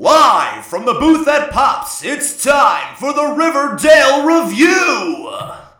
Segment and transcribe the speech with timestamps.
[0.00, 5.30] Live from the booth at Pops, it's time for the Riverdale Review!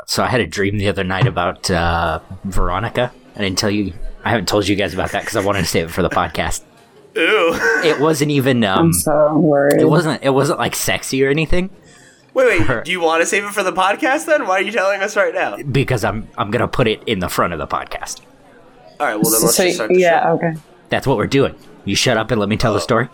[0.04, 3.12] So I had a dream the other night about uh, Veronica.
[3.34, 3.94] I didn't tell you.
[4.22, 6.10] I haven't told you guys about that because I wanted to save it for the
[6.10, 6.62] podcast.
[7.16, 7.54] Ew.
[7.82, 8.62] It wasn't even.
[8.62, 9.80] Um, I'm so worried.
[9.80, 10.22] it wasn't.
[10.22, 11.70] It wasn't like sexy or anything
[12.34, 14.46] Wait, wait, do you want to save it for the podcast then?
[14.46, 15.56] Why are you telling us right now?
[15.62, 16.28] because I'm.
[16.36, 18.20] I'm gonna put it in the front of the podcast.
[19.00, 20.32] Alright, well then let's So- just start the yeah, show.
[20.32, 20.52] okay.
[20.90, 21.54] That's what we're doing.
[21.86, 23.08] You shut up and let me tell the story.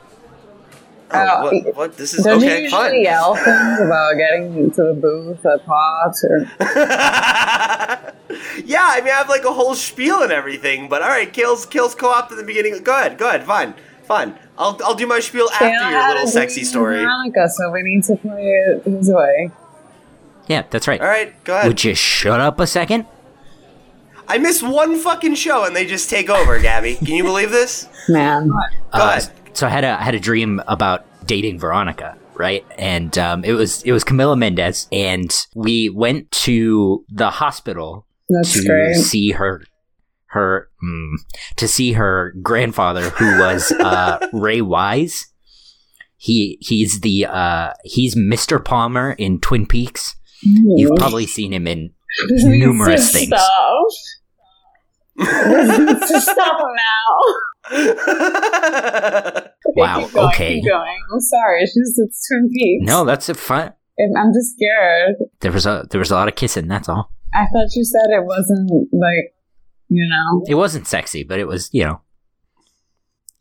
[1.12, 1.96] Oh, Uh, what, what?
[1.96, 3.00] This is Don't you okay, usually fun.
[3.00, 6.24] yell things about getting into the booth at Pops?
[6.24, 6.40] Or...
[8.64, 11.94] yeah, I mean, I have like a whole spiel and everything, but alright, kills kills
[11.94, 12.82] co-op at the beginning.
[12.82, 14.36] Go ahead, go ahead, fine, fine.
[14.58, 16.94] I'll, I'll do my spiel after Yeah, your little sexy story.
[16.96, 19.50] with Veronica, so we need to play it his way.
[20.48, 21.00] Yeah, that's right.
[21.00, 21.68] Alright, go ahead.
[21.68, 23.06] Would you shut up a second?
[24.28, 26.96] I miss one fucking show and they just take over, Gaby.
[26.96, 27.88] Can you believe this?
[28.08, 28.48] Man.
[28.48, 28.56] Go
[28.92, 29.30] Uh, ahead.
[29.56, 32.62] So I had a I had a dream about dating Veronica, right?
[32.76, 38.52] And um, it was it was Camila Mendes, and we went to the hospital That's
[38.52, 38.96] to great.
[38.96, 39.62] see her
[40.26, 41.14] her mm,
[41.56, 45.26] to see her grandfather who was uh, Ray Wise.
[46.18, 48.62] He he's the uh, he's Mr.
[48.62, 50.16] Palmer in Twin Peaks.
[50.42, 51.94] You've probably seen him in
[52.28, 53.28] numerous things.
[53.28, 53.86] Stop.
[55.16, 57.34] This needs to stop now.
[57.72, 60.54] Okay, Wow, Keep going, okay.
[60.54, 60.98] Keep going.
[61.12, 61.60] I'm sorry.
[61.64, 62.86] It's just it's Twin Peaks.
[62.86, 63.72] no, that's a fun.
[63.98, 65.16] And I'm just scared.
[65.40, 66.68] There was a there was a lot of kissing.
[66.68, 67.10] That's all.
[67.34, 69.34] I thought you said it wasn't like,
[69.88, 70.44] you know.
[70.48, 72.00] It wasn't sexy, but it was you know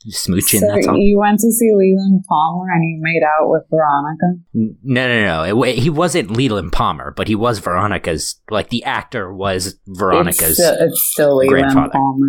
[0.09, 0.59] smooching.
[0.59, 0.97] so that's all.
[0.97, 4.35] you went to see Leland Palmer and you made out with Veronica.
[4.53, 5.43] No, no, no.
[5.43, 8.35] It, wa- he wasn't Leland Palmer, but he was Veronica's.
[8.49, 10.51] Like the actor was Veronica's.
[10.51, 11.89] It's still, it's still Leland grandfather.
[11.93, 12.27] Palmer.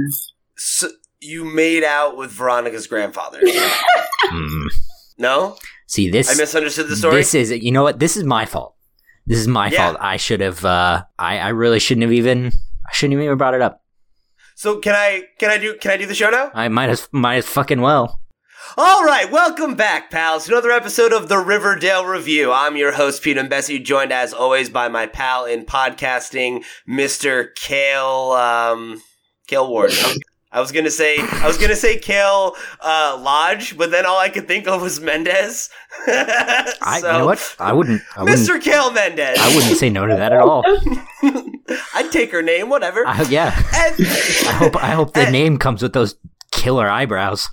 [0.56, 0.88] so
[1.26, 3.40] you made out with Veronica's grandfather.
[4.32, 4.66] Mm.
[5.18, 5.56] No?
[5.86, 6.28] See this.
[6.28, 7.16] I misunderstood the story.
[7.16, 8.00] This is you know what?
[8.00, 8.74] This is my fault.
[9.26, 9.86] This is my Yeah.
[9.90, 9.98] fault.
[10.00, 10.64] I should have.
[10.64, 12.46] Uh, I I really shouldn't have even.
[12.88, 13.84] I shouldn't have even brought it up.
[14.56, 16.50] so can I can I do can I do the show now?
[16.54, 18.20] I might as might as fucking well.
[18.76, 22.50] All right, welcome back, pals, another episode of the Riverdale Review.
[22.50, 27.54] I'm your host, Pete and Bessie, joined as always by my pal in podcasting, Mr.
[27.54, 29.00] Cale, um,
[29.46, 29.92] Cale Ward.
[30.52, 34.18] I- I was gonna say, I was gonna say Cale, uh, Lodge, but then all
[34.18, 35.68] I could think of was Mendes.
[36.06, 37.56] I you know what?
[37.58, 38.00] I wouldn't.
[38.16, 38.38] I wouldn't.
[38.40, 38.60] Mr.
[38.62, 39.38] Cale Mendes.
[39.38, 40.62] I wouldn't say no to that at all.
[41.94, 43.06] I'd take her name, whatever.
[43.06, 43.54] I, yeah.
[43.74, 44.76] And- I hope.
[44.76, 45.30] I hope the Eh.
[45.30, 46.14] name comes with those
[46.52, 47.48] killer eyebrows.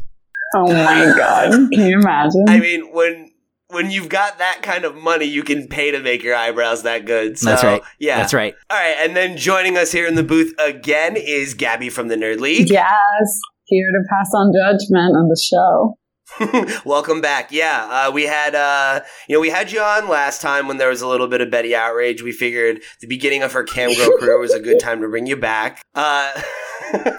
[0.56, 1.52] Oh my god.
[1.52, 2.46] Can you imagine?
[2.48, 3.32] I mean, when
[3.74, 7.06] when you've got that kind of money, you can pay to make your eyebrows that
[7.06, 7.38] good.
[7.38, 7.82] So, That's right.
[8.00, 8.56] Yeah, That's right.
[8.70, 12.16] All right, and then joining us here in the booth again is Gaby from the
[12.16, 12.70] Nerd League.
[12.70, 13.40] yes.
[13.66, 15.98] Here to pass on judgment on the show.
[16.86, 17.52] Welcome back.
[17.52, 20.90] Yeah, uh, we had uh, you know we had you on last time when there
[20.90, 22.22] was a little bit of Betty outrage.
[22.24, 25.28] We figured the beginning of her cam girl career was a good time to bring
[25.28, 25.82] you back.
[25.96, 26.32] Uh,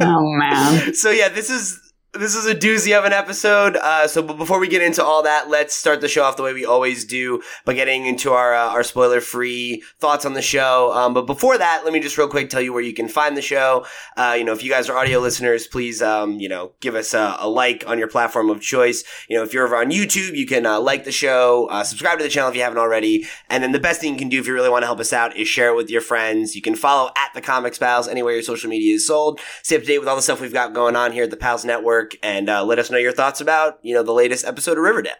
[0.01, 0.95] Oh man.
[0.95, 1.81] so yeah, this is
[2.19, 3.77] this is a doozy of an episode.
[3.77, 6.43] Uh, so, but before we get into all that, let's start the show off the
[6.43, 10.43] way we always do by getting into our uh, our spoiler free thoughts on the
[10.43, 10.93] show.
[10.93, 13.37] Um, but before that, let me just real quick tell you where you can find
[13.37, 13.87] the show.
[14.17, 17.15] Uh, you know, if you guys are audio listeners, please um, you know give us
[17.15, 19.05] a, a like on your platform of choice.
[19.29, 22.19] You know, if you're over on YouTube, you can uh, like the show, uh, subscribe
[22.19, 24.41] to the channel if you haven't already, and then the best thing you can do
[24.41, 26.55] if you really want to help us out is share it with your friends.
[26.55, 29.83] You can follow at the Comics Pals anywhere your social media is sold stay up
[29.83, 32.04] to date with all the stuff we've got going on here at the Pals Network,
[32.23, 35.15] and uh, let us know your thoughts about you know the latest episode of Riverdale.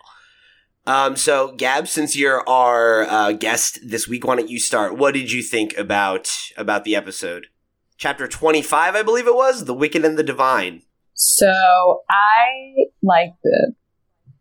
[0.87, 4.99] Um, so Gab, since you're our uh, guest this week, why don't you start?
[4.99, 7.47] What did you think about about the episode?
[7.97, 10.83] Chapter twenty five, I believe it was, the Wicked and the Divine.
[11.15, 13.75] So I liked it.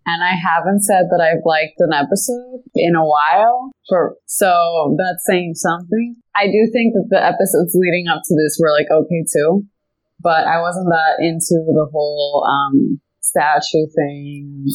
[0.05, 3.71] And I haven't said that I've liked an episode in a while.
[3.87, 6.17] For so that's saying something.
[6.35, 9.65] I do think that the episodes leading up to this were like okay too.
[10.23, 14.65] But I wasn't that into the whole um statue thing.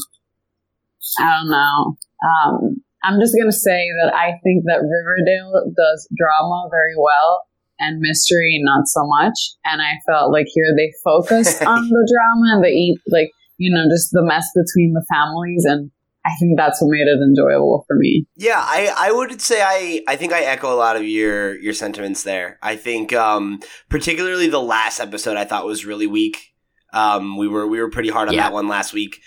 [1.18, 1.96] I don't know.
[2.22, 7.48] Um I'm just gonna say that I think that Riverdale does drama very well
[7.80, 9.34] and mystery not so much.
[9.64, 13.74] And I felt like here they focused on the drama and they eat like you
[13.74, 15.90] know just the mess between the families, and
[16.24, 18.26] I think that's what made it enjoyable for me.
[18.36, 21.72] Yeah, I, I would say I, I think I echo a lot of your your
[21.72, 22.58] sentiments there.
[22.62, 26.52] I think um, particularly the last episode I thought was really weak.
[26.92, 28.42] Um, we were we were pretty hard on Yeah.
[28.42, 29.20] that one last week,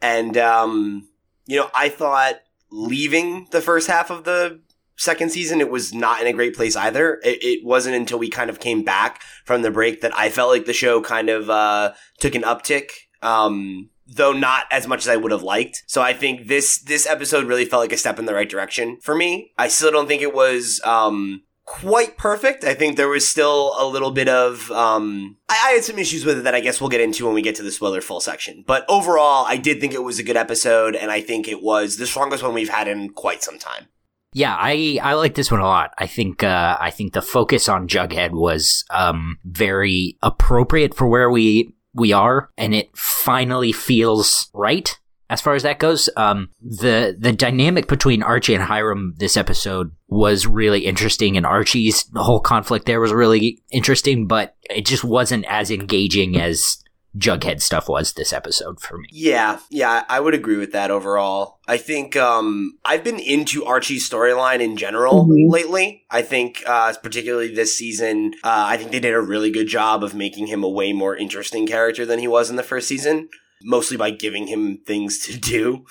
[0.00, 1.08] and um,
[1.46, 2.36] you know I thought
[2.70, 4.60] leaving the first half of the
[4.98, 7.20] second season it was not in a great place either.
[7.22, 10.50] It, it wasn't until we kind of came back from the break that I felt
[10.50, 12.90] like the show kind of uh, took an uptick.
[13.22, 15.84] Um, though not as much as I would have liked.
[15.86, 18.98] So I think this this episode really felt like a step in the right direction
[19.02, 19.52] for me.
[19.58, 22.62] I still don't think it was um quite perfect.
[22.62, 26.24] I think there was still a little bit of um I, I had some issues
[26.24, 28.20] with it that I guess we'll get into when we get to the spoiler full
[28.20, 28.64] section.
[28.66, 31.96] But overall, I did think it was a good episode and I think it was
[31.96, 33.88] the strongest one we've had in quite some time.
[34.32, 35.94] Yeah, I I like this one a lot.
[35.96, 41.30] I think uh, I think the focus on Jughead was um, very appropriate for where
[41.30, 44.98] we we are, and it finally feels right
[45.28, 46.08] as far as that goes.
[46.16, 52.08] Um, the the dynamic between Archie and Hiram this episode was really interesting, and Archie's
[52.14, 56.78] whole conflict there was really interesting, but it just wasn't as engaging as
[57.16, 59.08] Jughead stuff was this episode for me.
[59.10, 61.58] Yeah, yeah, I would agree with that overall.
[61.66, 65.50] I think um, I've been into Archie's storyline in general Mhm.
[65.50, 66.04] lately.
[66.10, 70.04] I think, uh, particularly this season, uh, I think they did a really good job
[70.04, 73.28] of making him a way more interesting character than he was in the first season.
[73.62, 75.86] Mostly by giving him things to do.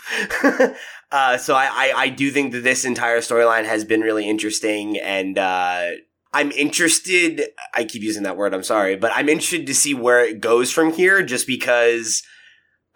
[1.12, 5.00] uh, so I, I, I do think that this entire storyline has been really interesting
[5.00, 5.88] and, uh,
[6.36, 7.44] I'm interested.
[7.74, 8.54] I keep using that word.
[8.54, 11.24] I'm sorry, but I'm interested to see where it goes from here.
[11.24, 12.22] Just because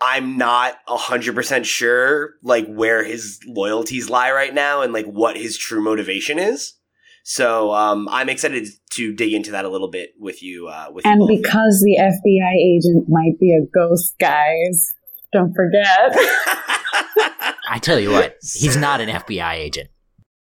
[0.01, 5.37] I'm not hundred percent sure, like where his loyalties lie right now, and like what
[5.37, 6.73] his true motivation is.
[7.23, 10.67] So um, I'm excited to dig into that a little bit with you.
[10.67, 11.29] Uh, with And both.
[11.29, 14.91] because the FBI agent might be a ghost, guys,
[15.31, 16.11] don't forget.
[17.69, 19.89] I tell you what, he's not an FBI agent.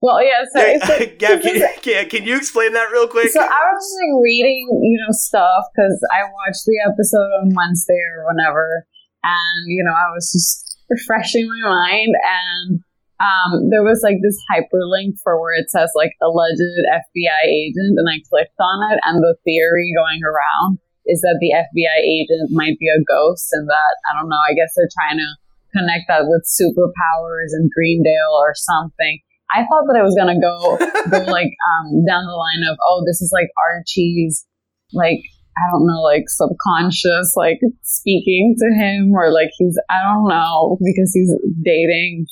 [0.00, 3.28] Well, yeah, so like, Gab, can, can, can you explain that real quick?
[3.28, 7.52] So I was just like reading, you know, stuff because I watched the episode on
[7.52, 8.86] Wednesday or whenever,
[9.22, 12.80] and you know, I was just refreshing my mind, and
[13.20, 18.08] um, there was like this hyperlink for where it says like alleged FBI agent, and
[18.08, 22.80] I clicked on it, and the theory going around is that the FBI agent might
[22.80, 24.40] be a ghost, and that I don't know.
[24.48, 25.30] I guess they're trying to
[25.76, 29.20] connect that with superpowers and Greendale or something.
[29.54, 30.78] I thought that it was gonna go
[31.10, 34.46] go like um down the line of oh this is like Archie's
[34.92, 35.20] like
[35.58, 40.78] I don't know like subconscious like speaking to him or like he's I don't know
[40.80, 41.32] because he's
[41.62, 42.26] dating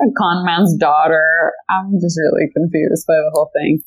[0.00, 1.52] a con man's daughter.
[1.68, 3.82] I'm just really confused by the whole thing.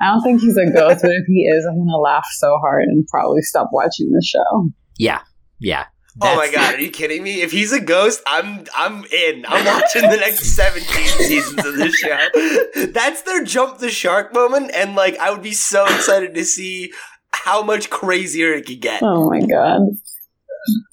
[0.00, 2.84] I don't think he's a ghost, but if he is, I'm gonna laugh so hard
[2.84, 4.70] and probably stop watching the show.
[4.98, 5.20] Yeah,
[5.60, 5.86] yeah.
[6.20, 7.40] Oh my That's- god, are you kidding me?
[7.40, 9.46] If he's a ghost, I'm I'm in.
[9.48, 12.86] I'm watching the next 17 seasons of this show.
[12.92, 16.92] That's their jump the shark moment and like I would be so excited to see
[17.32, 19.02] how much crazier it could get.
[19.02, 19.82] Oh my god.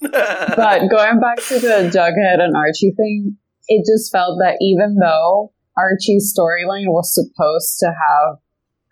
[0.00, 3.36] but going back to the Jughead and Archie thing,
[3.68, 8.38] it just felt that even though Archie's storyline was supposed to have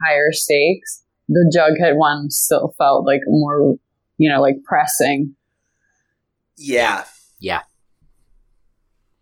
[0.04, 3.76] higher stakes, the Jughead one still felt like more,
[4.18, 5.34] you know, like pressing.
[6.58, 7.04] Yeah.
[7.40, 7.62] Yeah.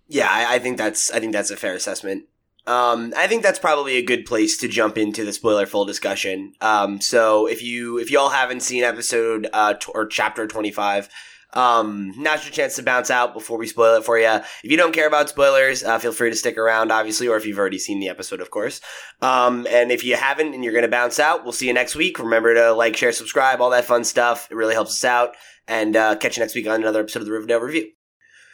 [0.09, 2.25] Yeah, I, I think that's I think that's a fair assessment.
[2.67, 6.55] Um, I think that's probably a good place to jump into the spoiler full discussion.
[6.61, 11.09] Um, so if you if y'all haven't seen episode uh t- or chapter twenty five,
[11.57, 14.29] um, now's your chance to bounce out before we spoil it for you.
[14.63, 17.47] If you don't care about spoilers, uh, feel free to stick around, obviously, or if
[17.47, 18.83] you've already seen the episode, of course.
[19.23, 22.19] Um, and if you haven't and you're gonna bounce out, we'll see you next week.
[22.19, 24.49] Remember to like, share, subscribe, all that fun stuff.
[24.51, 25.31] It really helps us out.
[25.67, 27.91] And uh, catch you next week on another episode of the Riverdale Review.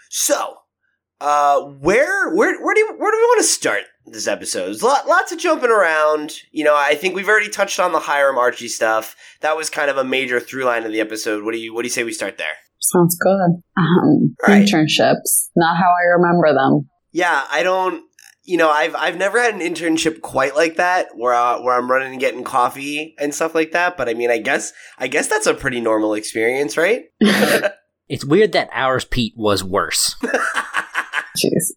[0.08, 0.58] So,
[1.20, 4.80] uh, where where where do you, where do we want to start this episode?
[4.80, 6.38] Lot, lots of jumping around.
[6.52, 9.14] You know, I think we've already touched on the Hiram Archie stuff.
[9.40, 11.44] That was kind of a major through line of the episode.
[11.44, 12.56] What do you what do you say we start there?
[12.82, 13.62] Sounds good.
[13.76, 14.66] Um, Right.
[14.66, 16.88] Internships, not how I remember them.
[17.12, 18.02] Yeah, I don't.
[18.44, 21.88] You know, I've I've never had an internship quite like that, where uh, where I'm
[21.90, 23.96] running and getting coffee and stuff like that.
[23.96, 27.04] But I mean, I guess I guess that's a pretty normal experience, right?
[28.08, 30.16] It's weird that ours Pete was worse.
[30.22, 31.72] Jeez.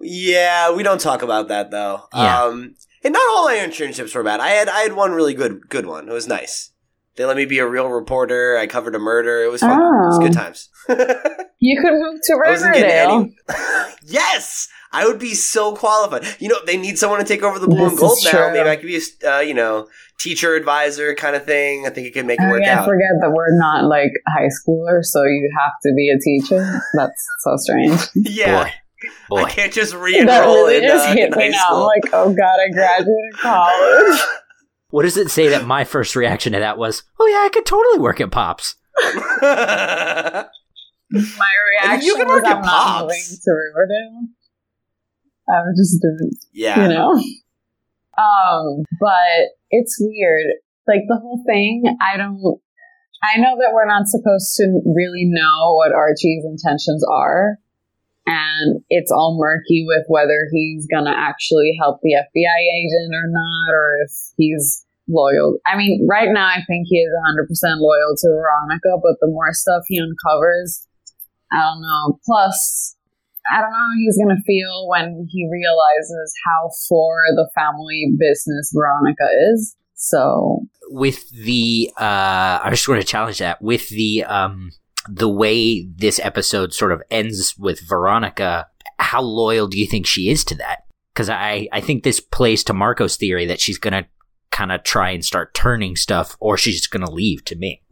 [0.00, 2.02] yeah, we don't talk about that though.
[2.14, 2.44] Yeah.
[2.44, 4.38] Um, and not all my internships were bad.
[4.38, 6.08] I had I had one really good good one.
[6.08, 6.70] It was nice.
[7.18, 8.56] They let me be a real reporter.
[8.56, 9.42] I covered a murder.
[9.42, 9.72] It was fun.
[9.72, 10.22] It was Oh.
[10.22, 10.70] good times.
[11.60, 13.10] You could move to I wasn't Riverdale.
[13.18, 13.36] any.
[14.06, 16.24] yes, I would be so qualified.
[16.38, 18.30] You know, they need someone to take over the blue This and gold now.
[18.30, 18.52] true.
[18.52, 19.88] Maybe I could be a uh, you know
[20.20, 21.84] teacher advisor kind of thing.
[21.84, 22.84] I think it could make it Oh, work yeah, I out.
[22.86, 26.80] forget that we're not like high schoolers, so you have to be a teacher.
[26.94, 28.02] That's so strange.
[28.14, 28.70] yeah,
[29.28, 31.58] Boy, I can't just that re-enroll really in, just uh, hit in me high now.
[31.58, 31.86] I'm school.
[31.86, 34.20] like, oh god, I graduated college.
[34.90, 37.66] What does it say that my first reaction to that was, oh yeah, I could
[37.66, 38.76] totally work at Pops.
[39.02, 40.46] My
[41.10, 43.02] reaction you can was work at I'm Pops.
[43.02, 44.28] moving to Riverdale.
[45.48, 47.12] I just didn't, yeah, you know.
[48.18, 50.46] Um, but it's weird.
[50.86, 52.40] Like the whole thing, I don't.
[53.22, 57.58] I know that we're not supposed to really know what Archie's intentions are.
[58.26, 63.26] And it's all murky with whether he's going to actually help the FBI agent or
[63.26, 65.58] not, or if he's loyal.
[65.66, 69.52] I mean, right now, I think he is 100% loyal to Veronica, but the more
[69.52, 70.86] stuff he uncovers,
[71.52, 72.18] I don't know.
[72.24, 72.96] Plus,
[73.50, 78.12] I don't know how he's going to feel when he realizes how for the family
[78.18, 79.74] business Veronica is.
[79.94, 84.70] So, with the, uh, I just want to challenge that with the, um,
[85.08, 88.66] the way this episode sort of ends with Veronica,
[88.98, 90.84] how loyal do you think she is to that?
[91.12, 94.08] Because I, I think this plays to Marco's theory that she's going to
[94.50, 97.82] kind of try and start turning stuff or she's just going to leave to me.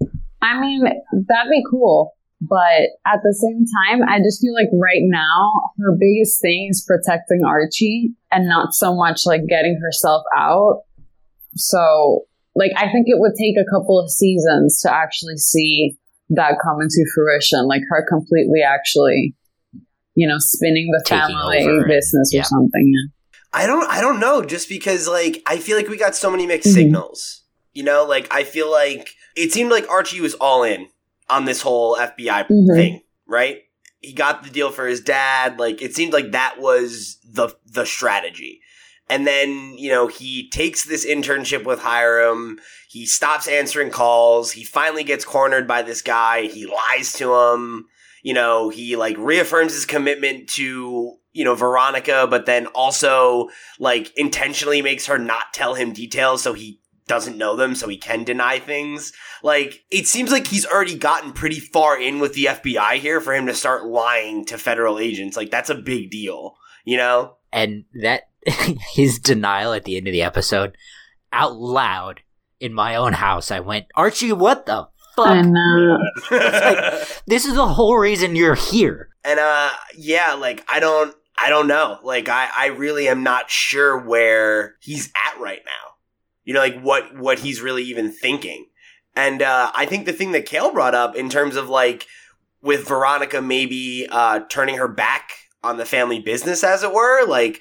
[0.42, 2.12] I mean, that'd be cool.
[2.40, 6.84] But at the same time, I just feel like right now, her biggest thing is
[6.86, 10.82] protecting Archie and not so much like getting herself out.
[11.54, 15.96] So, like, I think it would take a couple of seasons to actually see
[16.30, 17.66] that come into fruition.
[17.66, 19.34] Like, her completely actually,
[20.14, 21.86] you know, spinning the Taking family over.
[21.88, 22.42] business Yeah.
[22.42, 22.92] or something.
[22.94, 23.12] Yeah.
[23.56, 26.46] I don't I don't know just because like I feel like we got so many
[26.46, 26.74] mixed Mhm.
[26.74, 27.42] signals.
[27.72, 30.88] You know, like I feel like it seemed like Archie was all in
[31.28, 32.74] on this whole FBI Mhm.
[32.76, 33.62] thing, right?
[34.00, 37.86] He got the deal for his dad, like it seemed like that was the the
[37.86, 38.60] strategy.
[39.08, 42.58] And then, you know, he takes this internship with Hiram.
[42.88, 44.50] He stops answering calls.
[44.52, 46.42] He finally gets cornered by this guy.
[46.48, 47.86] He lies to him.
[48.26, 54.12] You know, he like reaffirms his commitment to, you know, Veronica, but then also like
[54.16, 58.24] intentionally makes her not tell him details so he doesn't know them so he can
[58.24, 59.12] deny things.
[59.44, 63.32] Like, it seems like he's already gotten pretty far in with the FBI here for
[63.32, 65.36] him to start lying to federal agents.
[65.36, 67.36] Like, that's a big deal, you know?
[67.52, 68.24] And that,
[68.92, 70.76] his denial at the end of the episode,
[71.32, 72.22] out loud
[72.58, 75.26] in my own house, I went, Archie, what the fuck?
[75.28, 75.98] I know.
[77.26, 79.08] This is the whole reason you're here.
[79.24, 83.50] and uh yeah like i don't i don't know like i i really am not
[83.50, 85.94] sure where he's at right now
[86.44, 88.66] you know like what what he's really even thinking
[89.16, 92.06] and uh i think the thing that cale brought up in terms of like
[92.62, 95.32] with veronica maybe uh turning her back
[95.64, 97.60] on the family business as it were like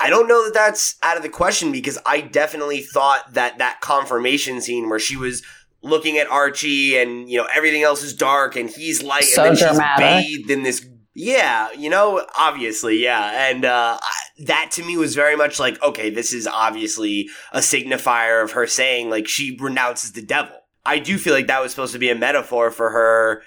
[0.00, 3.80] I don't know that that's out of the question because I definitely thought that that
[3.80, 5.44] confirmation scene where she was
[5.82, 9.56] looking at Archie and you know everything else is dark and he's light So and
[9.56, 10.24] then dramatic.
[10.26, 13.50] she's bathed in this yeah you know obviously yeah.
[13.50, 13.98] And uh
[14.44, 18.66] that to me was very much like okay this is obviously a signifier of her
[18.66, 20.56] saying like she renounces the devil.
[20.84, 23.42] I do feel like that was supposed to be a metaphor for her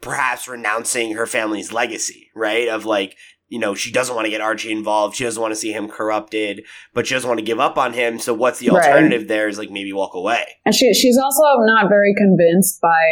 [0.00, 2.68] perhaps renouncing her family's legacy right?
[2.68, 3.16] Of like
[3.50, 5.16] you know, she doesn't want to get Archie involved.
[5.16, 6.64] She doesn't want to see him corrupted,
[6.94, 8.18] but she doesn't want to give up on him.
[8.20, 8.86] So what's the Right.
[8.86, 10.46] alternative there is like maybe walk away.
[10.64, 13.02] And she she's also not very convinced by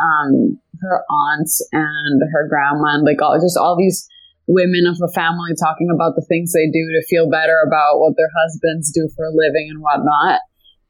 [0.00, 4.06] um, her aunts and her grandma and like all just all these
[4.46, 8.14] women of the family talking about the things they do to feel better about what
[8.16, 10.40] their husbands do for a living and whatnot.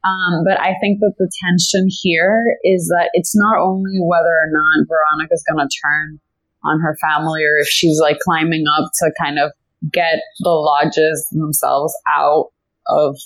[0.04, 4.50] Um, but I think that the tension here is that it's not only whether or
[4.50, 6.20] not Veronica's going to turn
[6.64, 9.52] on her family or if she's like climbing up to kind of
[9.92, 12.50] get the lodges themselves out
[12.88, 13.16] of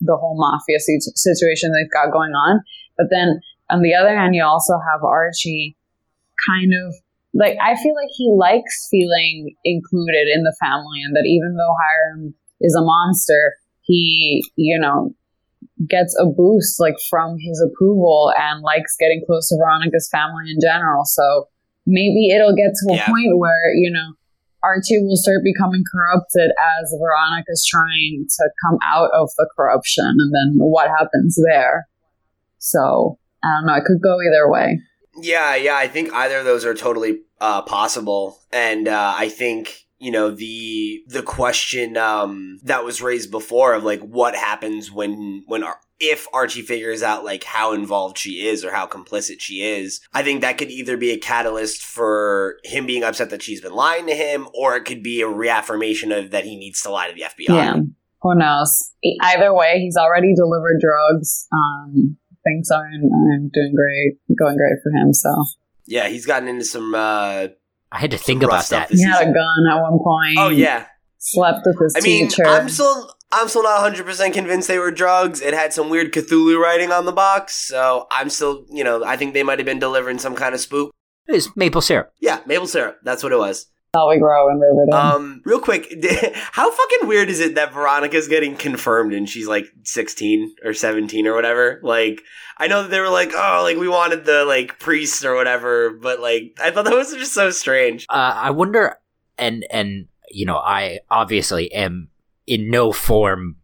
[0.00, 2.60] the whole mafia situation they've got going on.
[2.96, 5.76] But then on the other hand, you also have Archie
[6.48, 6.94] kind of
[7.34, 11.74] like, I feel like he likes feeling included in the family and that even though
[11.74, 15.14] Hiram is a monster, he, you know,
[15.88, 20.58] gets a boost like from his approval and likes getting close to Veronica's family in
[20.62, 21.04] general.
[21.04, 21.48] So
[21.86, 23.06] maybe it'll get to a Yeah.
[23.06, 24.14] point where, you know,
[24.62, 30.32] Archie will start becoming corrupted as Veronica's trying to come out of the corruption and
[30.34, 31.86] then what happens there.
[32.58, 34.80] So I don't know, it could go either way.
[35.20, 39.86] Yeah, yeah, I think either of those are totally uh, possible, and uh, I think
[39.98, 45.42] you know the the question um, that was raised before of like what happens when
[45.46, 49.62] when Ar- if Archie figures out like how involved she is or how complicit she
[49.62, 50.00] is.
[50.12, 53.72] I think that could either be a catalyst for him being upset that she's been
[53.72, 57.08] lying to him, or it could be a reaffirmation of that he needs to lie
[57.08, 57.54] to the FBI.
[57.54, 57.76] Yeah.
[58.22, 58.92] Who knows?
[59.22, 61.46] Either way, he's already delivered drugs.
[61.52, 65.12] Um, things are, are doing great, going great for him.
[65.12, 65.30] So
[65.86, 66.94] Yeah, he's gotten into some.
[66.94, 67.48] Uh,
[67.92, 68.88] I had to think about that.
[68.88, 70.38] this he had a gun at one point.
[70.38, 70.86] Oh yeah,
[71.18, 72.46] Slept with his I mean, teacher.
[72.46, 75.40] I'm still I'm still not 100 percent convinced they were drugs.
[75.40, 79.16] It had some weird Cthulhu writing on the box, so I'm still, you know, I
[79.16, 80.90] think they might have been delivering some kind of spook.
[81.26, 82.12] It's maple syrup.
[82.20, 82.98] Yeah, maple syrup.
[83.02, 83.66] That's what it was.
[83.94, 84.94] how we grow in Riverdale.
[84.94, 85.92] Um, real quick,
[86.52, 91.26] how fucking weird is it that Veronica's getting confirmed and she's like 16 or 17
[91.26, 91.80] or whatever?
[91.82, 92.22] Like,
[92.58, 95.90] I know that they were like, oh, like we wanted the like priests or whatever,
[95.90, 98.06] but like I thought that was just so strange.
[98.08, 98.96] Uh, I wonder,
[99.36, 102.08] and and you know, I obviously am
[102.46, 103.56] in no form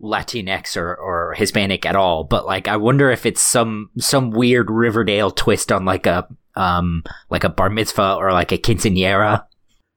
[0.00, 4.70] Latinx or, or Hispanic at all, but like I wonder if it's some some weird
[4.70, 9.46] Riverdale twist on like a um like a bar mitzvah or like a quinceanera.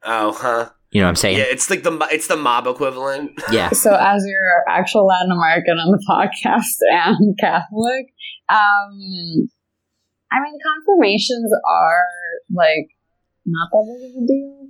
[0.03, 0.69] Oh, huh.
[0.91, 1.37] You know what I'm saying?
[1.37, 3.31] Yeah, it's like the it's the mob equivalent.
[3.51, 3.69] Yeah.
[3.73, 8.07] So, as your actual Latin American on the podcast and Catholic,
[8.49, 9.49] um,
[10.31, 12.05] I mean, confirmations are
[12.49, 12.87] like
[13.45, 14.67] not that big of a deal.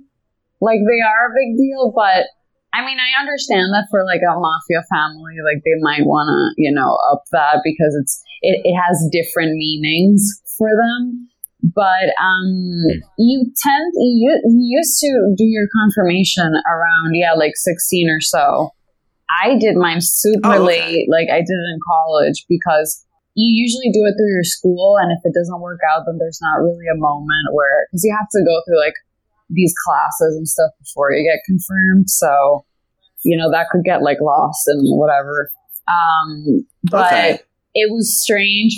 [0.60, 2.26] Like they are a big deal, but
[2.72, 6.54] I mean, I understand that for like a mafia family, like they might want to,
[6.60, 10.22] you know, up that because it's it, it has different meanings
[10.56, 11.28] for them.
[11.74, 18.08] But um, you tend you, you used to do your confirmation around yeah, like sixteen
[18.08, 18.70] or so.
[19.42, 20.80] I did mine super Oh, okay.
[20.80, 24.96] late, like I did it in college because you usually do it through your school,
[25.00, 28.14] and if it doesn't work out, then there's not really a moment where because you
[28.16, 28.94] have to go through like
[29.50, 32.08] these classes and stuff before you get confirmed.
[32.10, 32.64] So,
[33.24, 35.50] you know, that could get like lost and whatever.
[35.88, 37.38] Um, but Okay.
[37.74, 38.72] it was strange,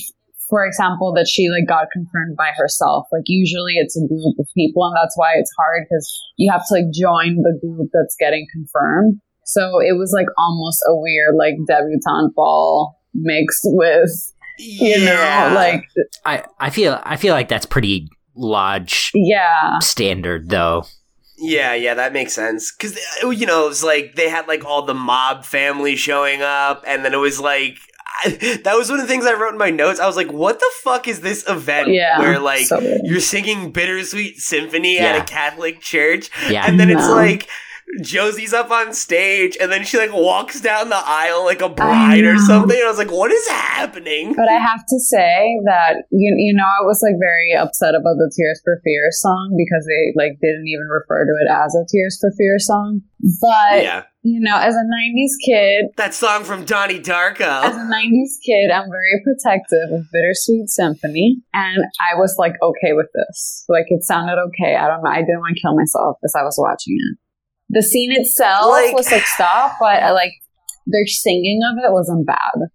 [0.48, 3.06] for example, that she like got confirmed by herself.
[3.12, 6.08] Like usually it's a group of people and that's why it's hard because
[6.38, 9.20] you have to like join the group that's getting confirmed.
[9.44, 14.10] So it was like almost a weird like debutante ball mixed with,
[14.58, 15.48] you Yeah.
[15.48, 15.82] know, like,
[16.24, 19.78] I I feel I feel like that's pretty lodge yeah.
[19.80, 20.84] standard though.
[21.42, 22.70] Yeah, yeah, that makes sense.
[22.70, 26.42] Because, uh, you know, it was like they had like all the mob family showing
[26.42, 27.78] up, and then it was like.
[28.22, 29.98] I, that was one of the things I wrote in my notes.
[30.00, 32.18] I was like, "What the fuck is this event Yeah.
[32.18, 36.64] where like so you're singing Bittersweet Symphony at a Catholic church, Yeah.
[36.66, 37.48] and then it's like
[38.02, 42.24] Josie's up on stage, and then she like walks down the aisle like a bride
[42.24, 42.76] or something.
[42.76, 46.54] And I was like, "What is happening?" But I have to say that you you
[46.54, 50.38] know I was like very upset about the Tears for Fears song because they like
[50.40, 53.02] didn't even refer to it as a Tears for Fears song.
[53.40, 57.64] But yeah, you know, as a '90s kid, that song from Donnie Darko.
[57.64, 62.92] as a '90s kid, I'm very protective of Bittersweet Symphony, and I was like okay
[62.92, 63.64] with this.
[63.68, 64.76] Like it sounded okay.
[64.76, 65.10] I don't know.
[65.10, 67.18] I didn't want to kill myself as I was watching it.
[67.70, 70.32] The scene itself Like- was like stop, but I, like
[70.86, 72.68] their singing of it wasn't bad,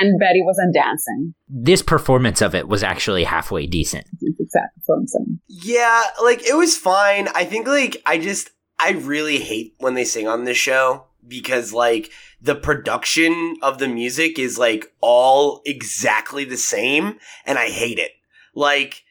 [0.00, 1.34] and Betty wasn't dancing.
[1.48, 4.06] This performance of it was actually halfway decent.
[4.38, 5.40] Exactly what I'm saying.
[5.48, 7.28] Yeah, like it was fine.
[7.34, 11.72] I think like I just I really hate when they sing on this show because
[11.72, 12.10] like
[12.42, 18.12] the production of the music is like all exactly the same and I hate it.
[18.54, 19.04] Like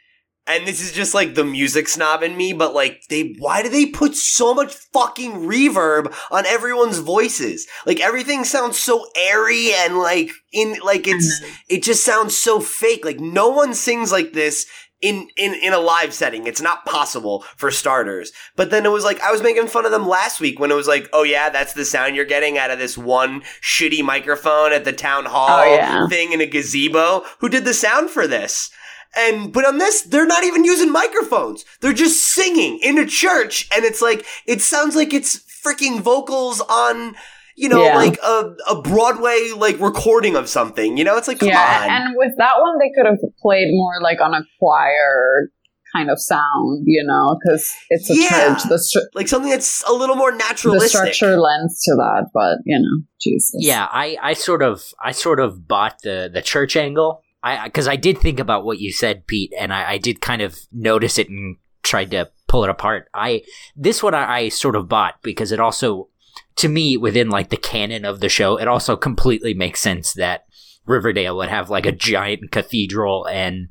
[0.49, 3.69] and this is just like the music snob in me, but like they why do
[3.69, 7.67] they put so much fucking reverb on everyone's voices?
[7.85, 11.53] Like everything sounds so airy and like in like it's mm-hmm.
[11.69, 13.05] it just sounds so fake.
[13.05, 14.65] Like no one sings like this
[15.01, 16.45] in, in, in a live setting.
[16.45, 18.31] It's not possible for starters.
[18.55, 20.75] But then it was like, I was making fun of them last week when it
[20.75, 24.73] was like, oh yeah, that's the sound you're getting out of this one shitty microphone
[24.73, 26.07] at the town hall Oh, yeah.
[26.07, 27.23] thing in a gazebo.
[27.39, 28.71] Who did the sound for this?
[29.17, 31.65] And, but on this, they're not even using microphones.
[31.82, 33.67] They're just singing in a church.
[33.76, 37.15] And it's like, it sounds like it's freaking vocals on,
[37.58, 37.95] you know, Yeah.
[37.95, 40.95] like a, a Broadway, like recording of something.
[40.95, 41.89] You know, it's like, come yeah, on.
[41.89, 45.50] and with that one, they could have played more like on a choir
[45.95, 48.30] kind of sound, you know, because it's a Yeah.
[48.30, 48.63] church.
[48.69, 51.15] The, stru- like something that's a little more the naturalistic.
[51.15, 53.56] structure lends to that, but you know, Jesus.
[53.58, 57.24] Yeah, I, I sort of I sort of bought the the church angle.
[57.41, 60.41] I because I did think about what you said, Pete, and I, I did kind
[60.41, 63.10] of notice it and tried to pull it apart.
[63.13, 63.43] I
[63.75, 66.10] this one I, I sort of bought because it also
[66.58, 70.45] to me within like the canon of the show, it also completely makes sense that
[70.86, 73.69] Riverdale would have like a giant cathedral and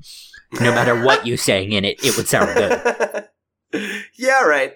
[0.61, 3.28] no matter what you sang in it, it would sound good.
[4.16, 4.74] yeah, right.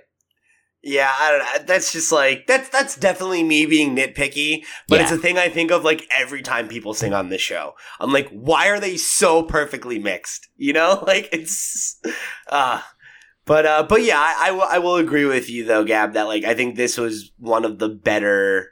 [0.85, 1.65] Yeah, I don't know.
[1.67, 5.71] That's just like that's that's definitely me being nitpicky, but it's a thing I think
[5.71, 7.75] of like every time people sing on this show.
[8.01, 10.49] I'm like, why are they so perfectly mixed?
[10.57, 12.01] You know, like it's
[12.49, 12.81] uh
[13.45, 16.25] but uh but yeah, I, I will I will agree with you though, Gab, that
[16.25, 18.71] like I think this was one of the better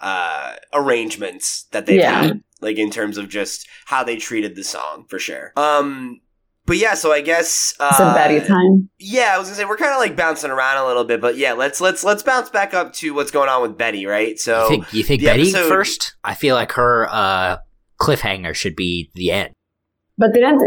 [0.00, 2.22] uh arrangements that they've Yeah.
[2.24, 2.42] had.
[2.60, 5.52] Like in terms of just how they treated the song for sure.
[5.56, 6.20] Um
[6.66, 8.88] but yeah, so I guess uh, It's a Betty time.
[8.98, 11.36] yeah, I was gonna say we're kind of like bouncing around a little bit, but
[11.36, 14.38] yeah, let's let's let's bounce back up to what's going on with Betty, right?
[14.38, 16.16] So you think, you think Betty episode- first?
[16.24, 17.58] I feel like her uh,
[18.00, 19.52] cliffhanger should be the end.
[20.16, 20.58] But didn't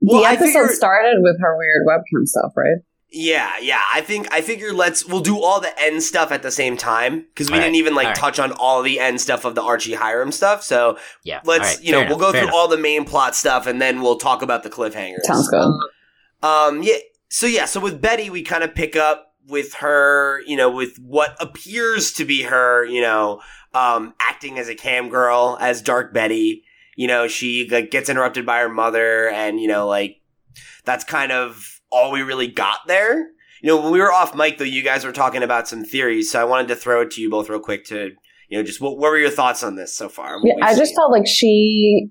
[0.00, 2.78] Well, the I episode figured- started with her weird webcam stuff, right?
[3.12, 3.80] Yeah, yeah.
[3.92, 7.26] I think I figure let's we'll do all the end stuff at the same time
[7.34, 8.16] because we All didn't even like all right.
[8.16, 10.62] touch on all the end stuff of the Archie Hiram stuff.
[10.62, 11.40] So Yeah.
[11.44, 12.54] let's all right, you know fair we'll go fair through enough.
[12.54, 15.22] all the main plot stuff and then we'll talk about the cliffhangers.
[15.24, 15.72] Sounds good.
[16.42, 16.96] Um, yeah.
[17.28, 20.96] So yeah, so with Betty, we kind of pick up with her, you know, with
[20.98, 23.40] what appears to be her, you know,
[23.74, 26.64] um, acting as a cam girl as Dark Betty.
[26.96, 30.19] You know, she like gets interrupted by her mother, and you know, like
[30.84, 33.28] that's kind of all we really got there.
[33.62, 36.30] You know, when we were off mic, though, you guys were talking about some theories,
[36.30, 38.12] so I wanted to throw it to you both real quick to,
[38.48, 40.38] you know, just what, what were your thoughts on this so far?
[40.42, 40.96] Yeah, I just seen?
[40.96, 42.10] felt like she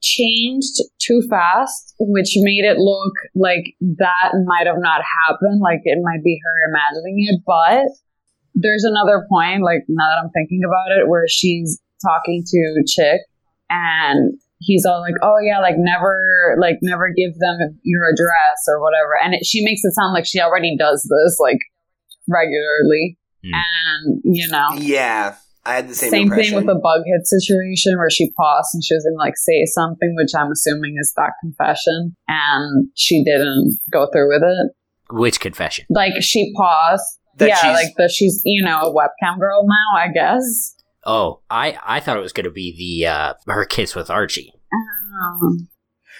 [0.00, 5.60] changed too fast, which made it look like that might have not happened.
[5.60, 7.40] Like it might be her imagining it.
[7.46, 7.88] But
[8.54, 13.20] there's another point, like now that I'm thinking about it, where she's talking to Chick
[13.70, 18.80] and he's all like, oh yeah, like never, like never give them your address or
[18.80, 19.12] whatever.
[19.22, 21.58] And it, she makes it sound like she already does this like
[22.28, 23.18] regularly.
[23.44, 23.54] Hmm.
[23.54, 25.36] And, you know, yeah,
[25.68, 26.56] I had the same, same, impression.
[26.56, 30.14] thing with the Bughead situation where she paused and she was gonna like say something,
[30.16, 34.72] which I'm assuming is that confession, and she didn't go through with it.
[35.10, 35.84] Which confession?
[35.90, 37.04] Like she paused.
[37.36, 40.74] That yeah, like that she's you know a webcam girl now, I guess.
[41.10, 44.52] Oh, I I thought it was going to be the uh her kiss with Archie.
[45.42, 45.68] Um,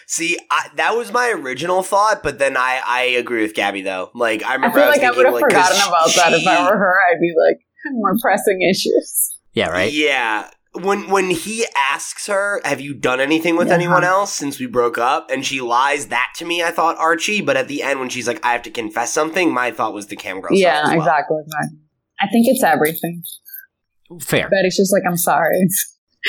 [0.06, 4.10] See, I, that was my original thought, but then I, I agree with Gaby though.
[4.14, 5.88] Like I I remember feel I was like I thinking, would have like, 'cause forgotten
[5.88, 6.94] about that if I were her.
[7.12, 7.58] I'd be like
[7.92, 9.36] more pressing issues.
[9.52, 9.92] Yeah, right.
[9.92, 13.74] Yeah, when when he asks her, "Have you done anything with Yeah.
[13.74, 17.42] anyone else since we broke up?" and she lies, that to me, I thought Archie.
[17.42, 20.06] But at the end, when she's like, "I have to confess something," my thought was
[20.06, 20.52] the cam girl.
[20.52, 20.98] yeah, stuff as well.
[21.00, 21.78] exactly, exactly.
[22.20, 23.22] I think it's everything.
[24.20, 24.48] Fair.
[24.48, 25.66] Betty's just like, I'm sorry.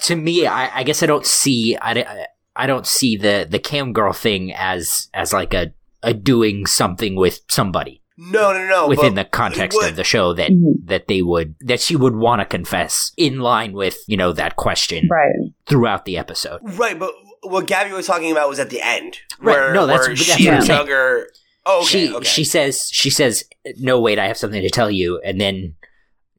[0.00, 2.26] to me, I, I guess I don't see I,
[2.56, 7.14] I don't see the the cam girl thing as as like a a doing something
[7.16, 8.88] with somebody no, no, no.
[8.88, 10.84] within the context what- of the show that Mhm.
[10.86, 14.56] that they would that she would want to confess in line with you know that
[14.56, 15.50] question Right.
[15.66, 16.60] throughout the episode.
[16.78, 20.06] right, but what Gaby was talking about was at the end, Right, where, no, that's-
[20.08, 20.86] where that's she what and I'm saying.
[20.86, 21.26] Doug.
[21.64, 22.24] Oh, okay, she okay.
[22.24, 23.44] she says she says
[23.78, 25.74] no wait I have something to tell you and then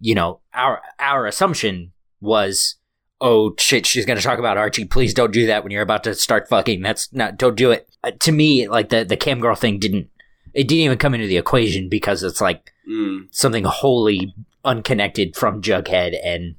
[0.04, 2.76] you know our our assumption was
[3.22, 6.04] oh shit she's going to talk about Archie please don't do that when you're about
[6.04, 9.40] to start fucking that's not don't do it uh, to me like the the cam
[9.40, 10.10] girl thing didn't
[10.54, 13.28] it didn't even come into the equation because it's like Mm.
[13.32, 14.36] something wholly
[14.66, 16.56] unconnected from Jughead and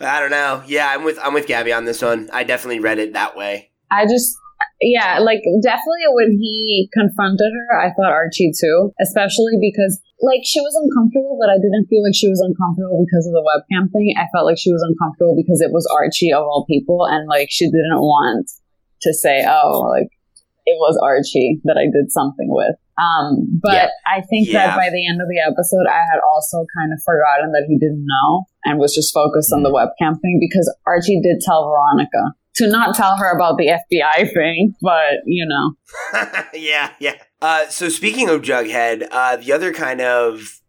[0.00, 0.62] I don't know.
[0.64, 2.30] Yeah, I'm with I'm with Gaby on this one.
[2.32, 3.72] I definitely read it that way.
[3.90, 4.36] I just,
[4.80, 10.60] yeah, like definitely when he confronted her, I thought Archie too, especially because like she
[10.60, 14.14] was uncomfortable, but I didn't feel like she was uncomfortable because of the webcam thing.
[14.16, 17.48] I felt like she was uncomfortable because it was Archie of all people, and like
[17.50, 18.48] she didn't want
[19.02, 20.08] to say, oh, like
[20.66, 22.74] it was Archie that I did something with.
[22.98, 23.88] Um, but Yeah.
[24.08, 24.66] I think Yeah.
[24.72, 27.78] that by the end of the episode, I had also kind of forgotten that he
[27.78, 32.34] didn't know and was just focused on the webcam thing because Archie did tell Veronica
[32.56, 36.22] to not tell her about the FBI thing, but you know,
[36.54, 37.14] yeah, yeah.
[37.42, 40.60] Uh, so speaking of Jughead, uh, the other kind of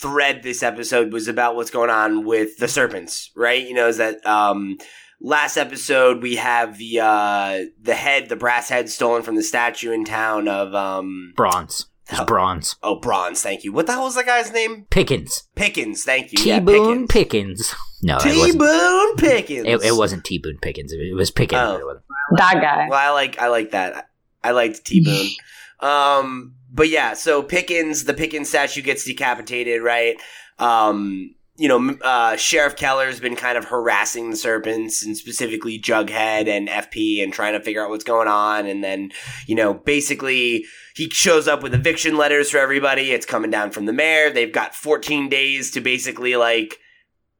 [0.00, 3.66] thread this episode was about what's going on with the serpents, right?
[3.66, 4.78] You know, is that um,
[5.20, 9.92] last episode we have the uh, the head, the brass head, stolen from the statue
[9.92, 12.24] in town of um, bronze It's Oh.
[12.24, 13.42] bronze oh bronze.
[13.42, 13.72] Thank you.
[13.72, 14.86] What the hell was that guy's name?
[14.90, 16.04] Pickens Pickens.
[16.04, 16.38] Thank you.
[16.38, 17.68] T Yeah, Boone Pickens.
[17.68, 19.66] Pickens no T wasn't Boone Pickens.
[19.66, 21.72] it, it wasn't T Boone Pickens it was Pickens Oh.
[21.74, 22.04] but it wasn't.
[22.38, 22.88] that guy.
[22.90, 24.08] Well, I like I like that.
[24.44, 25.88] I liked T Boone.
[25.88, 30.16] um, but yeah, so Pickens, the Pickens statue gets decapitated, right?
[30.58, 36.48] Um, you know, uh, Sheriff Keller's been kind of harassing the serpents and specifically Jughead
[36.48, 38.66] and FP and trying to figure out what's going on.
[38.66, 39.10] And then,
[39.46, 43.12] you know, basically he shows up with eviction letters for everybody.
[43.12, 44.28] It's coming down from the mayor.
[44.30, 46.78] They've got 14 days to basically like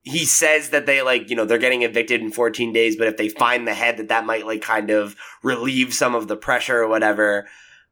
[0.07, 3.17] he says that they like you know they're getting evicted in 14 days but if
[3.17, 6.79] they find the head that that might like kind of relieve some of the pressure
[6.81, 7.47] or whatever.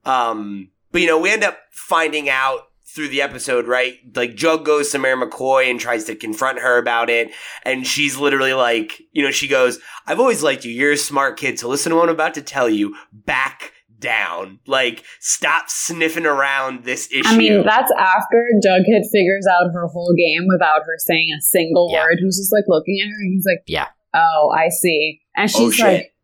[0.04, 3.94] Um but you know we end up finding out through the episode right?
[4.14, 7.32] Like jug goes to mayor mccoy and tries to confront her about it
[7.64, 10.70] and she's literally like you know she goes i've always liked you.
[10.70, 12.94] You're a smart kid so listen to what i'm about to tell you.
[13.12, 19.72] Back down like stop sniffing around this issue I mean, that's after Jughead figures out
[19.72, 22.02] her whole game without her saying a single Yeah.
[22.04, 22.18] word.
[22.20, 23.88] He's just like looking at her and he's like, Yeah.
[24.12, 25.20] Oh, I see.
[25.36, 26.14] And oh she's shit like,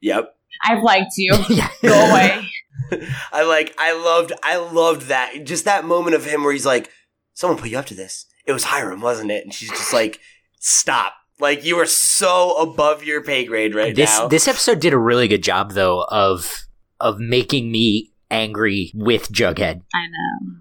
[0.00, 1.34] yep I've liked you.
[1.48, 2.48] yeah Go away.
[3.32, 6.90] I like I loved I loved that just that moment of him where he's like,
[7.34, 8.26] Someone put you up to this.
[8.46, 9.44] It was Hiram, wasn't it?
[9.44, 10.18] And she's just like,
[10.58, 11.14] Stop.
[11.40, 14.28] Like you are so above your pay grade right this now.
[14.28, 16.64] this episode did a really good job though of
[17.02, 19.82] of making me angry with Jughead.
[19.94, 20.56] I know.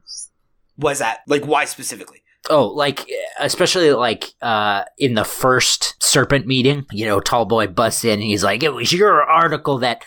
[0.78, 2.24] Was that like why specifically?
[2.50, 3.08] Oh, like
[3.40, 8.24] especially like uh in the first serpent meeting, you know, tall boy busts in and
[8.24, 10.04] he's like, "It was your article that."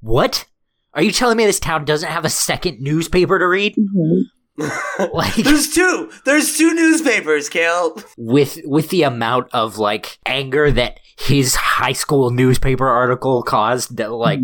[0.00, 0.44] What?
[0.92, 3.74] Are you telling me this town doesn't have a second newspaper to read?
[5.12, 6.10] Like There's two.
[6.24, 8.00] There's two newspapers, Cale.
[8.16, 14.12] with with the amount of like anger that his high school newspaper article caused, that
[14.12, 14.40] like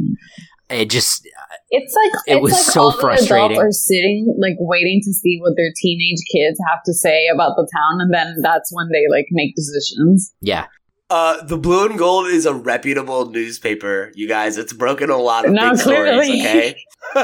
[0.72, 1.26] it just
[1.70, 3.44] It's like It it's was like so all the frustrating.
[3.56, 7.52] adults are sitting like waiting to see what their teenage kids have to say about
[7.56, 10.32] the town, and then that's when they like make decisions.
[10.40, 10.66] yeah.
[11.10, 14.56] Uh, the Blue and Gold is a reputable newspaper, you guys.
[14.56, 16.40] It's broken a lot of No, big clearly.
[16.40, 16.76] stories, okay?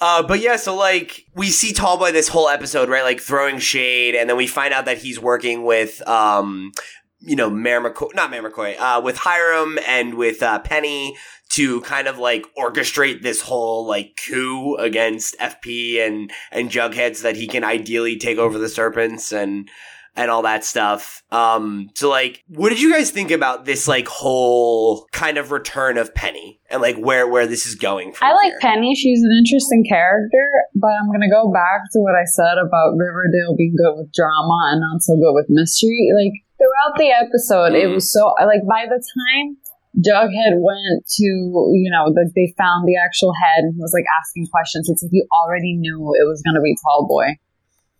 [0.00, 3.04] uh, but yeah, so like we see Tallboy this whole episode, right?
[3.04, 6.72] Like throwing shade, and then we find out that he's working with, um,
[7.20, 11.16] you know, Mayor McCoy, not Mayor McCoy, uh, with Hiram and with uh, Penny
[11.50, 17.22] to kind of like orchestrate this whole like coup against FP and and Jughead so
[17.24, 19.68] that he can ideally take over the Serpents and
[20.16, 21.24] and all that stuff.
[21.32, 25.98] Um, so like, what did you guys think about this like whole kind of return
[25.98, 28.12] of Penny and like where where this is going?
[28.12, 28.58] From I like here?
[28.60, 32.94] Penny; she's an interesting character, but I'm gonna go back to what I said about
[32.96, 36.10] Riverdale being good with drama and not so good with mystery.
[36.14, 37.94] Like throughout the episode, it Mm.
[37.94, 39.56] was so like by the time.
[40.02, 44.06] Jughead went to, you know, the, they found the actual head and he was like
[44.18, 44.88] asking questions.
[44.90, 47.38] It's like you already knew it was going to be Tall Boy.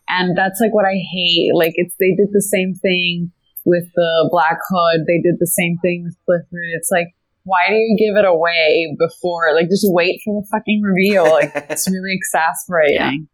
[0.08, 1.54] And that's like what I hate.
[1.54, 3.30] Like it's they did the same thing
[3.64, 5.06] with the Black Hood.
[5.06, 6.68] They did the same thing with Clifford.
[6.74, 9.54] It's like why do you give it away before?
[9.54, 11.24] Like just wait for the fucking reveal.
[11.24, 13.28] Like it's really exasperating.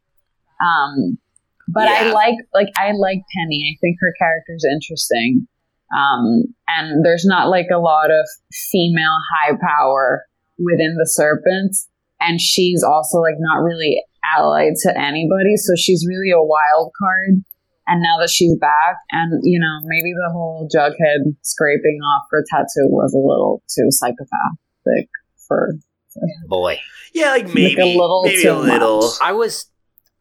[0.61, 1.18] Um,
[1.68, 3.73] but I like like I like Penny.
[3.73, 5.46] I think her character's interesting.
[5.96, 8.26] Um, and there's not like a lot of
[8.70, 10.24] female high power
[10.59, 11.88] within the serpents,
[12.20, 14.03] and she's also like not really
[14.37, 17.42] allied to anybody, so she's really a wild card.
[17.87, 22.44] And now that she's back, and you know, maybe the whole Jughead scraping off her
[22.48, 25.09] tattoo was a little too psychopathic
[25.48, 25.74] for
[26.48, 26.79] Boy.
[27.12, 29.03] yeah, like maybe a little maybe too a little.
[29.03, 29.14] much.
[29.22, 29.66] I was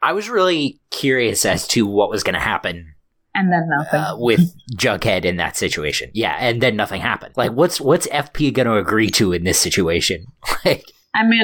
[0.02, 2.94] I was really curious as to what was going to happen
[3.36, 4.00] and then nothing.
[4.00, 6.10] uh, with Jughead in that situation.
[6.14, 7.34] Yeah, and then nothing happened.
[7.38, 10.26] Like, what's what's FP going to agree to in this situation?
[10.66, 10.84] Like,
[11.16, 11.44] I mean,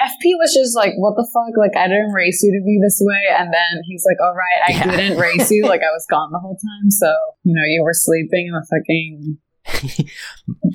[0.00, 1.52] FP was just like, what the fuck?
[1.58, 3.22] Like, I didn't race you to be this way.
[3.38, 4.96] And then he's like, all right, I Yeah.
[4.96, 5.64] didn't race you.
[5.68, 6.90] Like, I was gone the whole time.
[6.90, 7.12] So,
[7.44, 9.38] you know, you were sleeping in the fucking.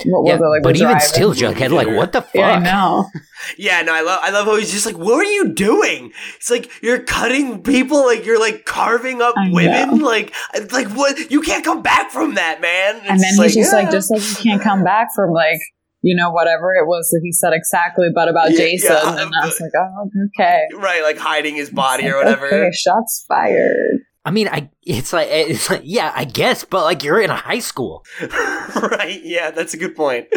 [0.06, 0.38] What yeah.
[0.38, 1.08] Like, but even drive-in?
[1.08, 2.34] still, Jughead, like, what the fuck?
[2.36, 3.10] Yeah, I know.
[3.58, 6.14] Yeah, no, I love I love how he's just like, what are you doing?
[6.38, 10.06] It's like you're cutting people, like you're like carving up I women, know.
[10.06, 10.34] like
[10.72, 11.30] like what?
[11.30, 13.02] You can't come back from that, man.
[13.06, 13.80] And It's then he's just yeah.
[13.80, 15.60] like, just like you can't come back from like,
[16.02, 18.92] you know, whatever it was that he said exactly, but about Yeah, Jason.
[18.94, 20.62] yeah, and I was like, oh, okay.
[20.78, 22.48] right, like hiding his body It's or whatever.
[22.48, 24.00] Okay, shots fired.
[24.26, 27.36] I mean, I it's like it's like yeah, I guess, but like you're in a
[27.36, 28.06] high school.
[28.22, 30.28] right, yeah, that's a good point.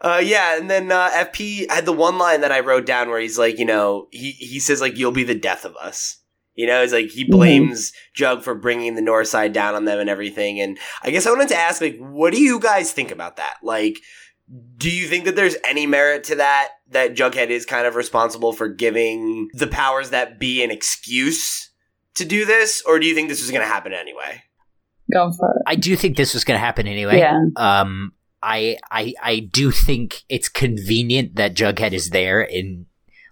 [0.00, 3.20] Uh, yeah, and then uh, FP had the one line that I wrote down where
[3.20, 6.18] he's like, you know, he he says like, "You'll be the death of us."
[6.54, 9.98] You know, it's like he blames Jug for bringing the North Side down on them
[9.98, 10.58] and everything.
[10.58, 13.56] And I guess I wanted to ask, like, what do you guys think about that?
[13.62, 13.98] Like,
[14.78, 16.70] do you think that there's any merit to that?
[16.88, 21.65] That Jughead is kind of responsible for giving the powers that be an excuse
[22.16, 24.42] to do this, or do you think this was going to happen anyway?
[25.12, 25.62] Go for it.
[25.66, 27.18] I do think this was going to happen anyway.
[27.18, 27.38] Yeah.
[27.56, 32.86] Um, I I I do think it's convenient that Jughead is there and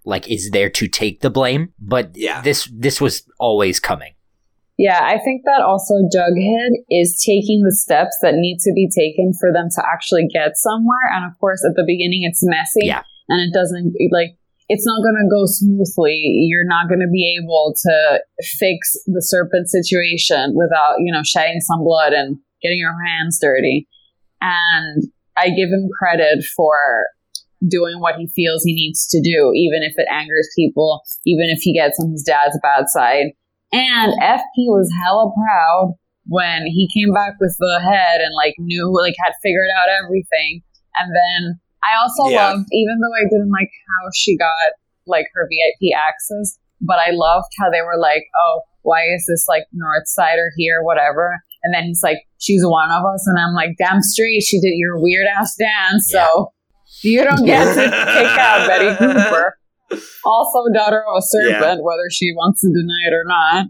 [0.04, 2.40] like is there to take the blame, but Yeah.
[2.42, 4.12] this this was always coming.
[4.76, 9.32] Yeah, I think that also Jughead is taking the steps that need to be taken
[9.38, 11.06] for them to actually get somewhere.
[11.14, 13.02] And of course, at the beginning, it's messy Yeah.
[13.28, 14.36] and it doesn't like
[14.68, 16.46] it's not going to go smoothly.
[16.48, 18.20] You're not going to be able to
[18.58, 23.86] fix the serpent situation without, you know, shedding some blood and getting your hands dirty.
[24.40, 25.04] And
[25.36, 27.06] I give him credit for
[27.68, 31.60] doing what he feels he needs to do, even if it angers people, even if
[31.60, 33.32] he gets on his dad's bad side.
[33.72, 35.94] And FP was hella proud
[36.26, 40.62] when he came back with the head and like knew, like had figured out everything.
[40.96, 42.50] And then I also Yeah.
[42.52, 44.72] loved, even though I didn't like how she got
[45.06, 49.46] like her VIP access, but I loved how they were like, oh, why is this
[49.48, 51.40] like North Sider here, whatever.
[51.62, 53.26] And then he's like, she's one of us.
[53.26, 56.08] And I'm like, damn straight, she did your weird ass dance.
[56.10, 56.52] So
[57.02, 57.90] you don't get to pick
[58.38, 59.58] out Betty Cooper.
[60.24, 63.66] Also, daughter of a serpent, whether she wants to deny it or not.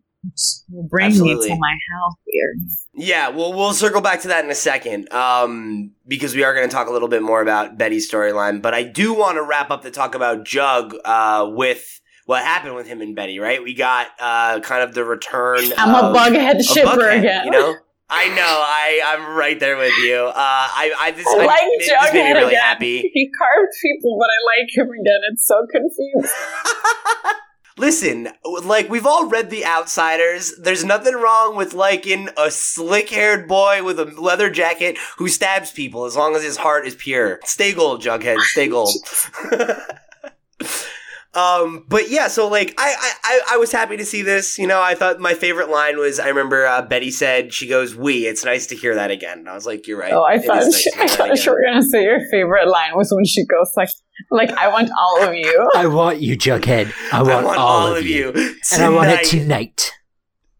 [0.70, 1.48] Will bring Absolutely.
[1.48, 2.54] me to my house here.
[2.94, 6.68] Yeah, well, we'll circle back to that in a second, um, because we are going
[6.68, 8.62] to talk a little bit more about Betty's storyline.
[8.62, 12.74] But I do want to wrap up the talk about Jug uh, with what happened
[12.74, 13.38] with him and Betty.
[13.38, 13.62] Right?
[13.62, 15.60] We got uh, kind of the return.
[15.76, 17.44] I'm of a bughead shipper Bughead, again.
[17.46, 17.76] You know.
[18.10, 18.34] I know.
[18.36, 20.14] I I'm right there with you.
[20.14, 22.60] Uh, I I this, I I, like this made me really again.
[22.60, 23.10] happy.
[23.14, 25.20] He carved people, but I like him again.
[25.32, 27.34] It's so confused.
[27.76, 28.28] Listen,
[28.62, 30.54] like we've all read The Outsiders.
[30.60, 36.04] There's nothing wrong with liking a slick-haired boy with a leather jacket who stabs people
[36.04, 37.40] as long as his heart is pure.
[37.44, 38.38] Stay gold, Jughead.
[38.42, 38.94] Stay gold.
[41.36, 44.58] um, but yeah, so like I, I I I was happy to see this.
[44.58, 47.94] You know, I thought my favorite line was I remember uh, Betty said she goes,
[47.96, 49.38] "We." It's nice to hear that again.
[49.40, 51.44] And I was like, "You're right." Oh, I It thought is nice she, I thought
[51.44, 53.88] you were gonna say your favorite line was when she goes like,
[54.30, 56.92] "Like I want all of you." I want you, Jughead.
[57.12, 58.30] I want, I want all, of you.
[58.72, 59.24] and I want it tonight.
[59.24, 59.90] tonight.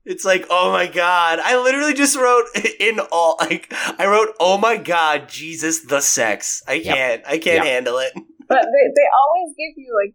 [0.06, 1.38] It's like, oh my god.
[1.42, 2.44] I literally just wrote
[2.78, 6.62] in all like I wrote, oh my god, Jesus the sex.
[6.68, 6.94] I Yep.
[6.94, 7.22] can't.
[7.26, 7.64] I can't Yep.
[7.64, 8.12] handle it.
[8.54, 10.14] But they, they always give you like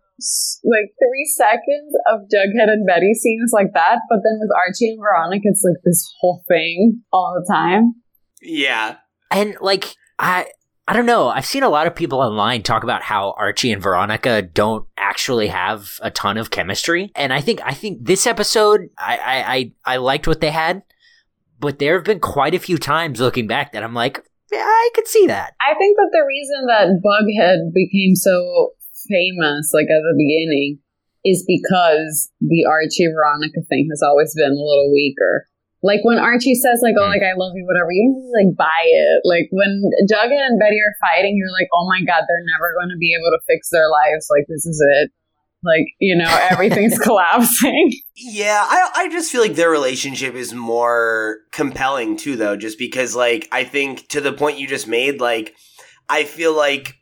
[0.64, 5.00] like three seconds of Jughead and Betty scenes like that, but then with Archie and
[5.00, 7.96] Veronica, it's like this whole thing all the time.
[8.42, 8.98] Yeah.
[9.32, 10.48] And like I
[10.88, 11.28] I don't know.
[11.28, 15.48] I've seen a lot of people online talk about how Archie and Veronica don't actually
[15.48, 17.12] have a ton of chemistry.
[17.16, 20.84] And I think I think this episode I I I, I liked what they had,
[21.60, 24.90] but there have been quite a few times looking back that I'm like, yeah, I
[24.96, 25.54] could see that.
[25.62, 28.74] I think that the reason that Bughead became so
[29.08, 30.80] famous, like at the beginning,
[31.26, 35.46] is because the Archie Veronica thing has always been a little weaker.
[35.82, 37.16] Like when Archie says like, "Oh, Mm.
[37.16, 39.22] like I love you," whatever, you really, like buy it.
[39.24, 39.80] Like when
[40.12, 43.16] Jughead and Betty are fighting, you're like, "Oh my god, they're never going to be
[43.16, 44.28] able to fix their lives.
[44.28, 45.12] Like this is it.
[45.64, 51.38] Like you know, everything's collapsing." Yeah, I I just feel like their relationship is more
[51.52, 55.56] compelling too though, just because like I think to the point you just made, like
[56.08, 56.96] I feel like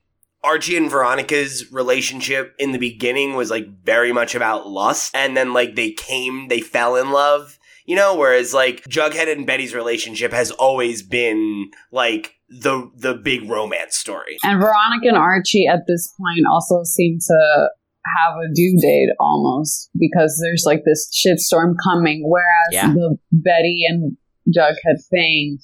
[0.43, 5.53] Archie and Veronica's relationship in the beginning was like very much about lust and then
[5.53, 10.31] like they came they fell in love, you know, whereas like Jughead and Betty's relationship
[10.31, 14.37] has always been like the the big romance story.
[14.43, 17.69] And Veronica and Archie at this point also seem to
[18.15, 22.23] have a due date almost because there's like this shitstorm coming.
[22.25, 22.93] Whereas Yeah.
[22.93, 24.17] the Betty and
[24.55, 25.57] Jughead thing,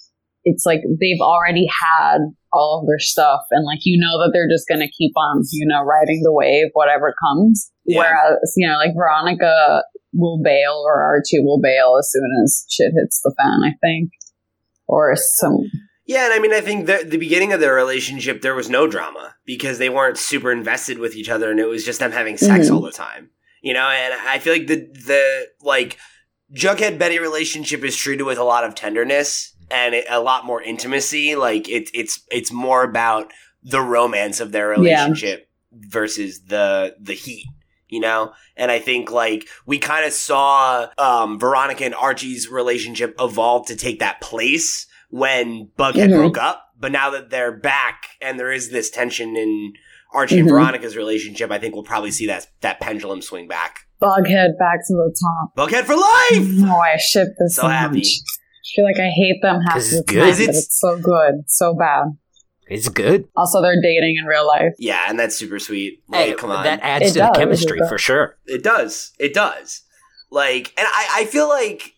[0.43, 2.19] it's like they've already had
[2.51, 5.65] all of their stuff and like you know that they're just gonna keep on, you
[5.67, 7.71] know, riding the wave, whatever comes.
[7.85, 7.99] Yeah.
[7.99, 12.91] Whereas, you know, like Veronica will bail or Archie will bail as soon as shit
[12.95, 14.11] hits the fan, I think.
[14.87, 15.57] Or some
[16.05, 18.87] Yeah, and I mean, I think the, the beginning of their relationship, there was no
[18.87, 22.35] drama because they weren't super invested with each other, and it was just them having
[22.37, 22.75] sex Mhm.
[22.75, 23.29] all the time.
[23.61, 25.97] You know, and I feel like the the like
[26.53, 30.61] Jughead Betty relationship is treated with a lot of tenderness and it, a lot more
[30.61, 31.35] intimacy.
[31.35, 33.31] Like it's it's it's more about
[33.63, 34.81] the romance of their Yeah.
[35.05, 37.45] relationship versus the the heat.
[37.87, 43.15] You know, and I think like we kind of saw um, Veronica and Archie's relationship
[43.19, 46.15] evolve to take that place when Bughead Mhm.
[46.17, 46.69] broke up.
[46.79, 49.73] But now that they're back and there is this tension in
[50.11, 50.51] Archie and Mhm.
[50.53, 53.81] Veronica's relationship, I think we'll probably see that that pendulum swing back.
[54.01, 55.55] Bughead back to the top.
[55.55, 56.67] Bughead for life.
[56.67, 57.97] Oh, I ship this So so, happy.
[57.97, 58.07] much.
[58.07, 60.19] I feel like I hate them half the time, good.
[60.31, 62.05] but It's- it's so good, so bad.
[62.67, 63.27] It's good.
[63.35, 64.73] Also, they're dating in real life.
[64.79, 66.01] Yeah, and that's super sweet.
[66.09, 68.37] Like, Hey, come on, That adds It to does, the chemistry for sure.
[68.47, 69.11] it does.
[69.19, 69.81] It does.
[70.31, 71.92] Like, and I, I feel like.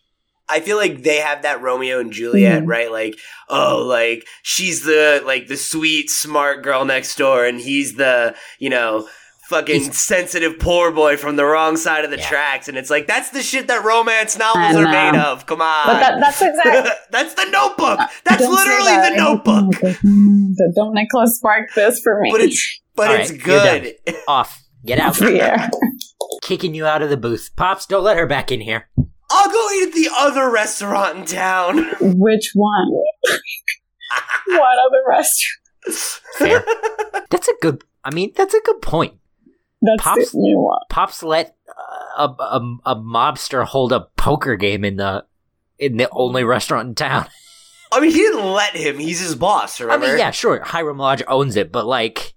[0.48, 2.68] I feel like they have that Romeo and Juliet, Mhm.
[2.68, 2.90] right?
[2.92, 8.34] Like, oh, like she's the like the sweet, smart girl next door, and he's the
[8.58, 9.08] you know
[9.48, 12.28] fucking He's- sensitive poor boy from the wrong side of the Yeah.
[12.28, 15.46] tracks, and it's like that's the shit that romance novels are made of.
[15.46, 16.90] Come on, But that, that's exactly.
[17.10, 18.00] that's the Notebook.
[18.24, 19.10] That's Don't literally that.
[19.10, 20.74] the Notebook.
[20.74, 22.30] Don't Nicholas spark this for me.
[22.32, 23.94] But it's but All it's right, good.
[24.28, 24.62] Off.
[24.84, 25.20] Get out.
[25.20, 25.68] yeah.
[26.42, 27.50] Kicking you out of the booth.
[27.56, 28.88] Pops, don't let her back in here.
[29.30, 31.86] I'll go eat at the other restaurant in town.
[32.00, 32.90] Which one?
[34.46, 36.12] what other restaurant?
[36.34, 36.64] Fair.
[37.30, 37.82] that's a good.
[38.04, 39.14] I mean, that's a good point.
[39.82, 40.80] That's Pops- the new one.
[40.90, 45.24] Pops let uh, a, a a mobster hold a poker game in the
[45.78, 47.26] in the only restaurant in town.
[47.92, 48.98] I mean, he didn't let him.
[48.98, 49.80] He's his boss.
[49.80, 52.34] I mean, yeah, sure, Hiram Lodge owns it, but like,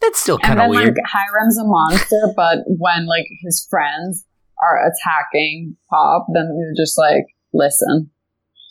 [0.00, 0.96] that's still kind of then weird.
[0.96, 4.24] like Hiram's a monster, but when like his friends
[4.62, 8.10] are attacking Pop, then you're just like, listen,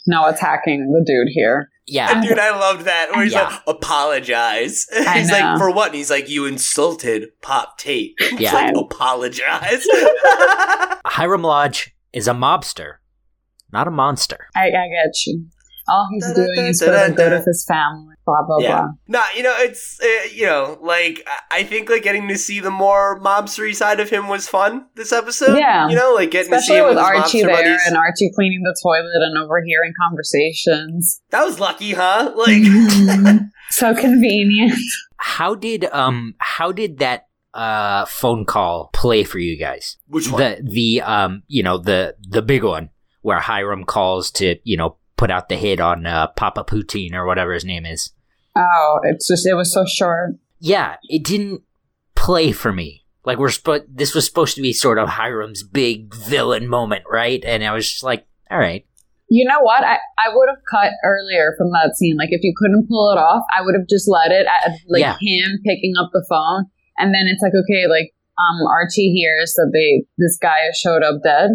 [0.07, 1.69] no attacking the dude here.
[1.87, 3.11] yeah, Dude, I loved that.
[3.11, 3.43] Where he's Yeah.
[3.49, 4.85] like, apologize.
[5.07, 5.39] I he's know.
[5.39, 5.87] like, for what?
[5.87, 8.15] And he's like, you insulted Pop Tate.
[8.37, 8.53] Yeah.
[8.53, 9.85] like, apologize.
[11.05, 12.95] Hiram Lodge is a mobster,
[13.71, 14.47] not a monster.
[14.55, 15.45] I, I get you.
[15.87, 18.15] All he's Da-da-da, doing is for the good of his family.
[18.25, 18.87] Blah blah blah.
[19.07, 22.59] Nah, you know, it's uh, you know, like I- I think like getting to see
[22.59, 25.57] the more mobstery side of him was fun this episode.
[25.59, 25.87] Yeah.
[25.89, 27.81] you know, like getting to see Especially him with with his Archie there buddies.
[27.87, 31.21] and Archie cleaning the toilet and overhearing conversations.
[31.29, 32.33] that was lucky, huh?
[32.35, 32.63] Like,
[33.69, 34.73] so convenient.
[35.17, 39.97] How did um how did that uh phone call play for you guys?
[40.07, 40.41] which one?
[40.41, 42.89] The the um you know the the big one
[43.21, 47.25] where Hiram calls to you know put out the hit on uh, Papa Poutine or
[47.25, 48.11] whatever his name is.
[48.55, 50.31] Oh, it's just it was so short.
[50.59, 51.63] Yeah, it didn't
[52.15, 53.03] play for me.
[53.25, 57.43] Like we're spo- this was supposed to be sort of Hiram's big villain moment, right?
[57.43, 58.85] And I was just like, all right,
[59.29, 59.83] You know what?
[59.83, 62.15] I, I would have cut earlier from that scene.
[62.17, 65.01] Like if you couldn't pull it off, I would have just let it at like
[65.01, 65.17] Yeah.
[65.19, 66.65] him picking up the phone,
[66.97, 71.01] and then it's like okay, like um Archie hears that they this guy has showed
[71.03, 71.49] up dead,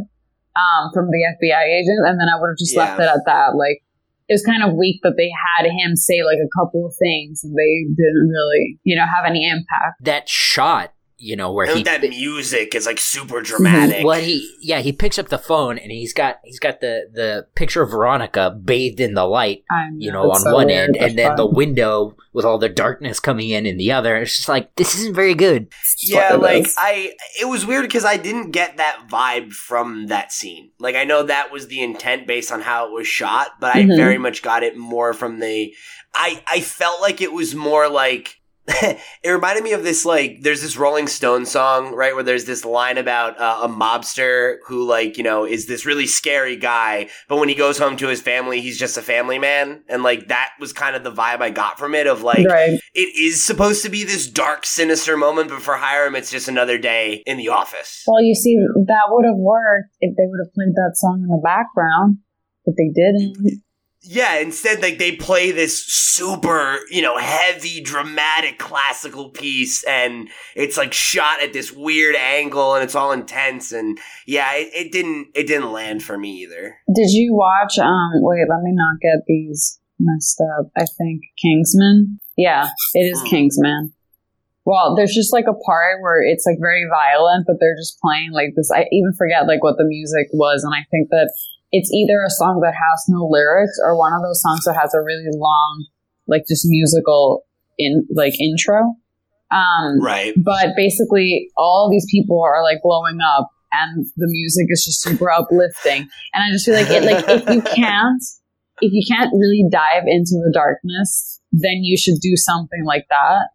[0.56, 3.56] um from the FBI agent, and then I would have just left it at that.
[3.56, 3.82] Like
[4.28, 7.42] it was kind of weak that they had him say like a couple of things
[7.42, 10.02] and they didn't really you know have any impact.
[10.02, 14.04] that shot, you know, where and he that music is like super dramatic.
[14.04, 17.46] Well, he yeah, he picks up the phone and he's got he's got the the
[17.54, 21.10] picture of Veronica bathed in the light, I you know, on so one end, but
[21.10, 24.16] and then the window with all the darkness coming in in the other.
[24.16, 25.68] It's just like this isn't very good.
[25.82, 26.74] It's Yeah, like is.
[26.78, 30.70] I, it was weird because I didn't get that vibe from that scene.
[30.78, 33.82] Like I know that was the intent based on how it was shot, but I
[33.82, 33.96] Mhm.
[33.96, 35.74] very much got it more from the.
[36.14, 38.39] I I felt like it was more like.
[39.22, 42.64] it reminded me of this like there's this Rolling Stone song right where there's this
[42.64, 47.36] line about uh, a mobster who like you know is this really scary guy but
[47.38, 50.50] when he goes home to his family he's just a family man and like that
[50.58, 52.78] was kind of the vibe I got from it of like right.
[52.94, 56.78] it is supposed to be this dark, sinister moment, but for Hiram, it's just another
[56.78, 58.04] day in the office.
[58.06, 61.28] Well, you see, that would have worked if they would have played that song in
[61.28, 62.18] the background,
[62.64, 63.62] but they didn't.
[64.02, 70.78] Yeah, instead, like they play this super, you know, heavy, dramatic, classical piece, and it's
[70.78, 75.28] like shot at this weird angle, and it's all intense, and yeah, it, it didn't,
[75.34, 76.76] it didn't land for me either.
[76.94, 77.78] Did you watch?
[77.78, 80.70] Um, wait, let me not get these messed up.
[80.78, 82.18] I think Kingsman.
[82.38, 83.26] Yeah, it is Hmm.
[83.26, 83.92] Kingsman.
[84.64, 88.32] Well, there's just like a part where it's like very violent, but they're just playing
[88.32, 88.70] like this.
[88.74, 91.32] I even forget like what the music was, and I think that
[91.72, 94.92] it's either a song that has no lyrics or one of those songs that has
[94.94, 95.86] a really long,
[96.26, 97.44] like just musical
[97.78, 98.94] in like intro.
[99.52, 100.32] Um, Right.
[100.36, 105.30] but basically all these people are like blowing up and the music is just super
[105.30, 106.02] uplifting
[106.34, 108.22] and i just feel like it like if you can't
[108.80, 113.48] if you can't really dive into the darkness then you should do something like that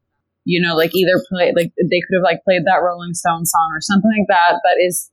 [0.45, 3.69] you know like either play like they could have like played that rolling stone song
[3.73, 5.09] or something like that that is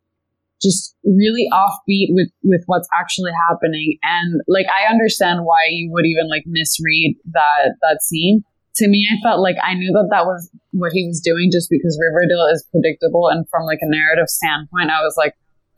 [0.63, 3.99] just really offbeat with with what's actually happening.
[4.03, 8.45] And like i understand why you would even like misread that that scene.
[8.77, 11.69] To me i felt like i knew that that was what he was doing just
[11.69, 13.29] because riverdale is predictable.
[13.29, 15.35] And from like a narrative standpoint i was like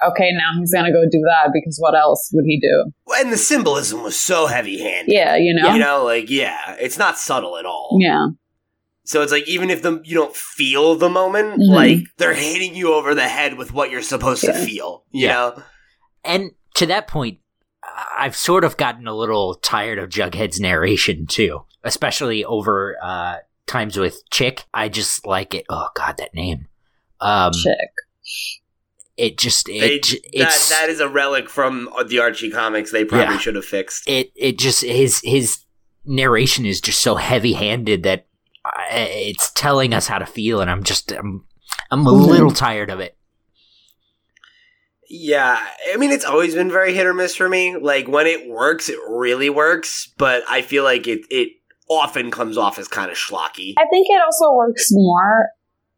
[0.06, 2.92] okay now he's gonna go do that because what else would he do?
[3.16, 5.12] And the symbolism was so heavy-handed.
[5.12, 5.72] yeah you know?
[5.72, 7.98] You know, like yeah, it's not subtle at all.
[8.00, 8.26] yeah
[9.04, 11.68] So it's like even if the you don't feel the moment, Mhm.
[11.74, 15.04] like they're hitting you over the head with what you're supposed to feel.
[15.10, 15.32] You Yeah.
[15.34, 15.62] know?
[16.24, 17.38] And to that point,
[18.18, 23.36] I've sort of gotten a little tired of Jughead's narration too, especially over uh,
[23.66, 24.64] times with Chic.
[24.72, 25.66] I just like it.
[25.68, 26.68] Oh God, that name.
[27.20, 27.76] Um, chic
[29.16, 32.90] it just They, it j- that that is a relic from the Archie comics.
[32.90, 33.38] They probably Yeah.
[33.38, 34.08] should have fixed.
[34.08, 35.58] it it just his his
[36.04, 38.33] narration is just so heavy handed that I,
[38.90, 41.44] it's telling us how to feel, and I'm just I'm
[41.90, 43.16] I'm a little tired of it.
[45.08, 45.60] Yeah,
[45.92, 47.76] I mean it's always been very hit or miss for me.
[47.76, 51.50] Like when it works, it really works, but I feel like it it
[51.88, 53.74] often comes off as kind of schlocky.
[53.78, 55.50] I think it also works more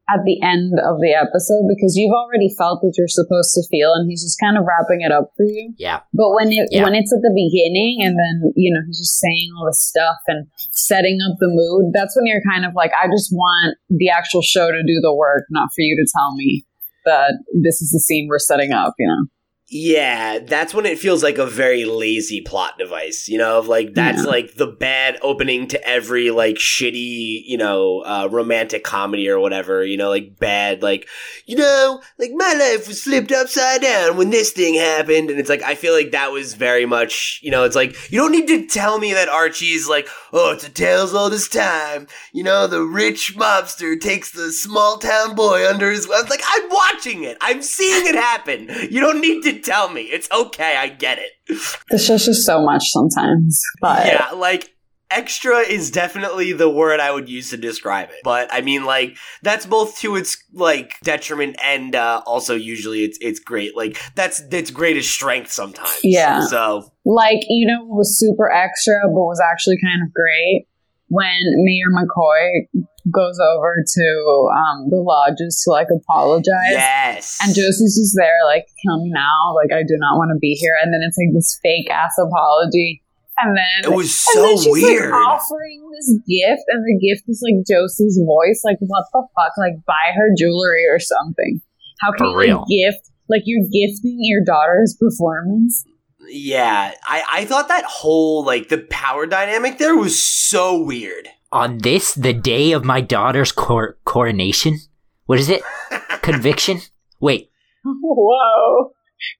[0.08, 3.92] at the end of the episode because you've already felt what you're supposed to feel
[3.94, 5.72] and he's just kind of wrapping it up for you.
[5.78, 6.00] Yeah.
[6.12, 6.82] But when it Yeah.
[6.84, 10.18] when it's at the beginning and then, you know, he's just saying all this stuff
[10.26, 10.46] and
[10.76, 14.42] setting up the mood, that's when you're kind of like, I just want the actual
[14.42, 16.64] show to do the work, not for you to tell me
[17.06, 19.26] that this is the scene we're setting up, you know.
[19.68, 23.94] Yeah, that's when it feels like a very lazy plot device, you know, of like
[23.94, 24.30] that's Yeah.
[24.30, 29.84] like the bad opening to every like shitty, you know, uh romantic comedy or whatever,
[29.84, 31.08] you know, like bad like
[31.46, 35.50] you know, like my life was flipped upside down when this thing happened and it's
[35.50, 38.46] like I feel like that was very much, you know, it's like you don't need
[38.46, 42.68] to tell me that Archie's like, "Oh, it's a tales all this time." You know,
[42.68, 47.24] the rich mobster takes the small town boy under his I was like, "I'm watching
[47.24, 47.36] it.
[47.40, 48.68] I'm seeing it happen.
[48.90, 50.02] You don't need to tell me.
[50.02, 50.76] It's okay.
[50.76, 51.58] I get it.
[51.90, 53.62] The show's just so much sometimes.
[53.80, 54.76] But Yeah, like
[55.10, 58.20] extra is definitely the word I would use to describe it.
[58.24, 63.18] But I mean, like that's both to its like detriment and uh, also usually it's
[63.20, 63.76] it's great.
[63.76, 66.00] Like that's its greatest strength sometimes.
[66.02, 66.46] Yeah.
[66.46, 70.66] So like you know, it was super extra, but was actually kind of great
[71.08, 74.06] when Mayor McCoy goes over to
[74.54, 76.72] um, the lodges to like apologize.
[76.74, 79.54] yes, And Josie's just there, like, kill me now.
[79.54, 80.74] Like, I do not want to be here.
[80.82, 83.02] And then it's like this fake ass apology.
[83.38, 85.10] And then it was so she's weird.
[85.12, 88.62] like offering this gift, and the gift is like Josie's voice.
[88.64, 89.52] Like, what the fuck?
[89.58, 91.60] Like, buy her jewelry or something.
[92.00, 92.58] How can For you real.
[92.64, 93.10] like, gift?
[93.28, 95.84] Like, you're gifting your daughter's performance.
[96.28, 101.28] Yeah, I I thought that whole like the power dynamic there was so weird.
[101.52, 104.78] On this, the day of my daughter's cor- coronation.
[105.26, 105.62] What is it?
[106.22, 106.80] Conviction?
[107.20, 107.50] Wait,
[107.84, 108.90] Whoa!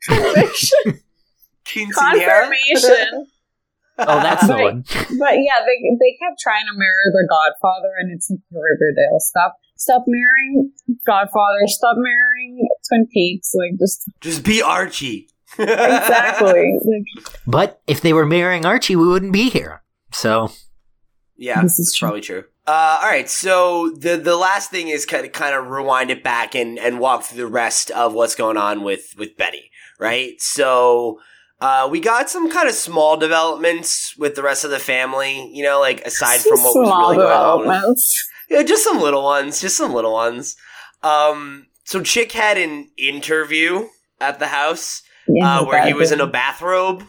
[0.09, 1.01] Conviction,
[1.95, 3.27] confirmation.
[3.99, 4.65] oh, that's the Right.
[4.65, 4.85] one.
[5.19, 9.19] But yeah, they they kept trying to mirror The Godfather, and it's like Riverdale.
[9.21, 10.73] Stop, stop mirroring
[11.07, 11.67] Godfather.
[11.67, 13.53] Stop mirroring Twin Peaks.
[13.55, 15.29] Like just Just be Archie.
[15.59, 16.79] Exactly.
[17.47, 19.83] But if they were marrying Archie, we wouldn't be here.
[20.13, 20.51] So,
[21.37, 22.07] Yeah, This is that's true.
[22.07, 22.45] probably true.
[22.67, 26.25] Uh, all right, so the the last thing is kind of kind of rewind it
[26.25, 30.41] back and and walk through the rest of what's going on with with Betty, right?
[30.41, 31.21] So.
[31.59, 35.63] Uh, we got some kind of small developments with the rest of the family, you
[35.65, 37.59] know, like aside from what was small really going on.
[37.61, 38.29] with- developments.
[38.51, 40.55] Yeah, just some little ones, just some little ones.
[41.03, 43.89] Um, so Chic had an interview
[44.21, 45.06] at the house Yeah,
[45.43, 47.03] uh, where he was in a bathrobe.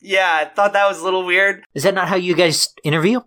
[0.00, 1.64] Yeah, I thought that was a little weird.
[1.74, 3.20] is that not how you guys interview?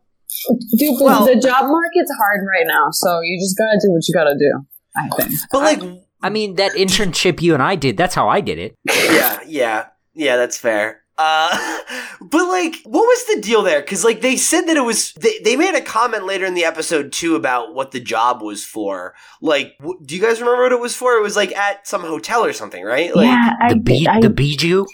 [0.78, 4.14] Dude, Well- the job market's hard right now, so you just gotta do what you
[4.14, 4.66] gotta do.
[4.98, 5.40] I think.
[5.52, 5.82] But like,
[6.22, 8.76] I mean, that internship you and I did, that's how I did it.
[8.86, 11.02] yeah, yeah, yeah, that's fair.
[11.18, 11.80] Uh,
[12.22, 13.82] but like, what was the deal there?
[13.82, 16.66] Because like they said that it was they, they made a comment later in the
[16.66, 19.14] episode too about what the job was for.
[19.42, 21.14] Like, w- do you guys remember what it was for?
[21.16, 23.16] It was like at some hotel or something, right?
[23.16, 24.86] Like, yeah, I, The bee, I, the bijou.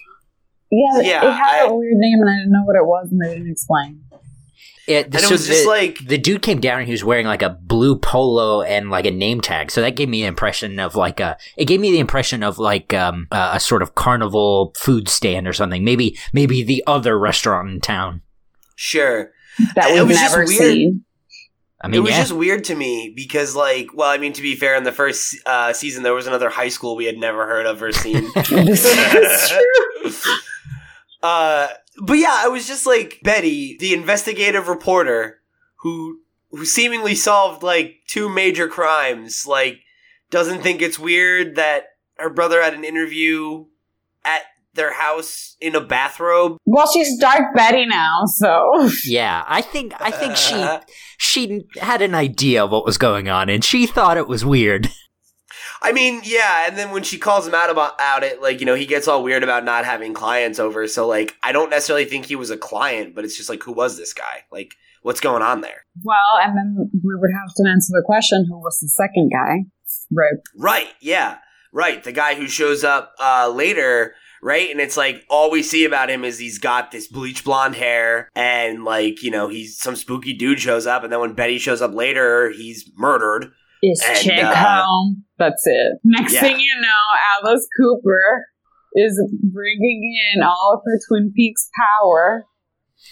[0.71, 3.09] yeah, Yeah, it had I- a weird name, and I didn't know what it was,
[3.11, 4.03] and they didn't explain.
[4.91, 7.25] It, and it so was just like the dude came down and he was wearing
[7.25, 9.71] like a blue polo and like a name tag.
[9.71, 12.59] So that gave me an impression of like a, it gave me the impression of
[12.59, 15.83] like um, a, a sort of carnival food stand or something.
[15.83, 18.21] Maybe, maybe the other restaurant in town.
[18.75, 19.31] sure.
[19.75, 20.59] That we've was just never weird.
[20.59, 21.05] seen.
[21.83, 22.19] I mean, it was yeah.
[22.19, 25.35] just weird to me because, like, well, I mean, to be fair, in the first
[25.47, 28.29] uh, season, there was another high school we had never heard of or seen.
[28.35, 30.35] this is true.
[31.23, 31.69] uh,
[32.01, 35.39] but yeah, I was just like Betty, the investigative reporter
[35.77, 39.45] who who seemingly solved like two major crimes.
[39.47, 39.79] Like,
[40.31, 41.85] doesn't think it's weird that
[42.17, 43.65] her brother had an interview
[44.25, 44.41] at
[44.73, 46.57] their house in a bathrobe.
[46.65, 50.65] Well, she's Dark Betty now, so yeah, I think, I think she,
[51.17, 54.89] she had an idea of what was going on and she thought it was weird.
[55.83, 58.65] I mean, yeah, and then when she calls him out about out it, like you
[58.65, 60.87] know, he gets all weird about not having clients over.
[60.87, 63.71] So like, I don't necessarily think he was a client, but it's just like, who
[63.71, 64.43] was this guy?
[64.51, 65.85] Like, what's going on there?
[66.03, 69.65] well, and then we would have to answer the question: Who was the second guy?
[70.11, 70.39] Right.
[70.55, 70.89] Right?
[71.01, 71.37] Yeah,
[71.73, 72.03] right.
[72.03, 74.69] The guy who shows up uh, later, right?
[74.69, 78.29] And it's like all we see about him is he's got this bleach blonde hair,
[78.35, 81.81] and like you know, he's some spooky dude shows up, and then when Betty shows
[81.81, 83.51] up later, he's murdered.
[83.81, 85.23] Is And, chic uh, home?
[85.37, 85.99] That's it.
[86.03, 86.41] Next yeah.
[86.41, 88.45] thing you know, Alice Cooper
[88.93, 89.19] is
[89.51, 91.69] bringing in all of her Twin Peaks
[91.99, 92.45] power,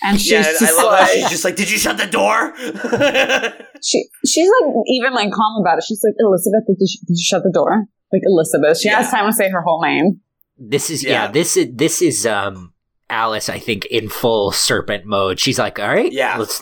[0.03, 2.05] and she's yeah, just I love like, how she's just like, "Did you shut the
[2.05, 2.53] door?"
[3.84, 5.84] she she's like even like calm about it.
[5.88, 7.86] She's like Elizabeth, did you, did you shut the door?
[8.11, 10.22] Like Elizabeth, she has time to say her whole name.
[10.57, 11.11] This is, Yeah.
[11.26, 12.74] yeah, this is, this is, um,
[13.09, 15.39] Alice, I think, in full serpent mode.
[15.39, 16.38] She's like, all right, Yeah.
[16.38, 16.61] let's,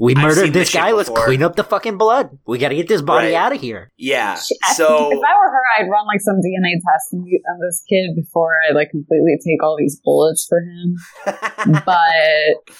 [0.00, 0.92] we murdered this this shit guy.
[0.92, 2.30] Let's clean up the fucking blood.
[2.46, 3.34] We got to get this body Right.
[3.36, 3.92] out of here.
[3.98, 4.34] yeah.
[4.34, 8.16] So if I were her, I'd run like some DNA test on uh, this kid
[8.16, 10.96] before I like completely take all these bullets for him.
[11.84, 12.74] But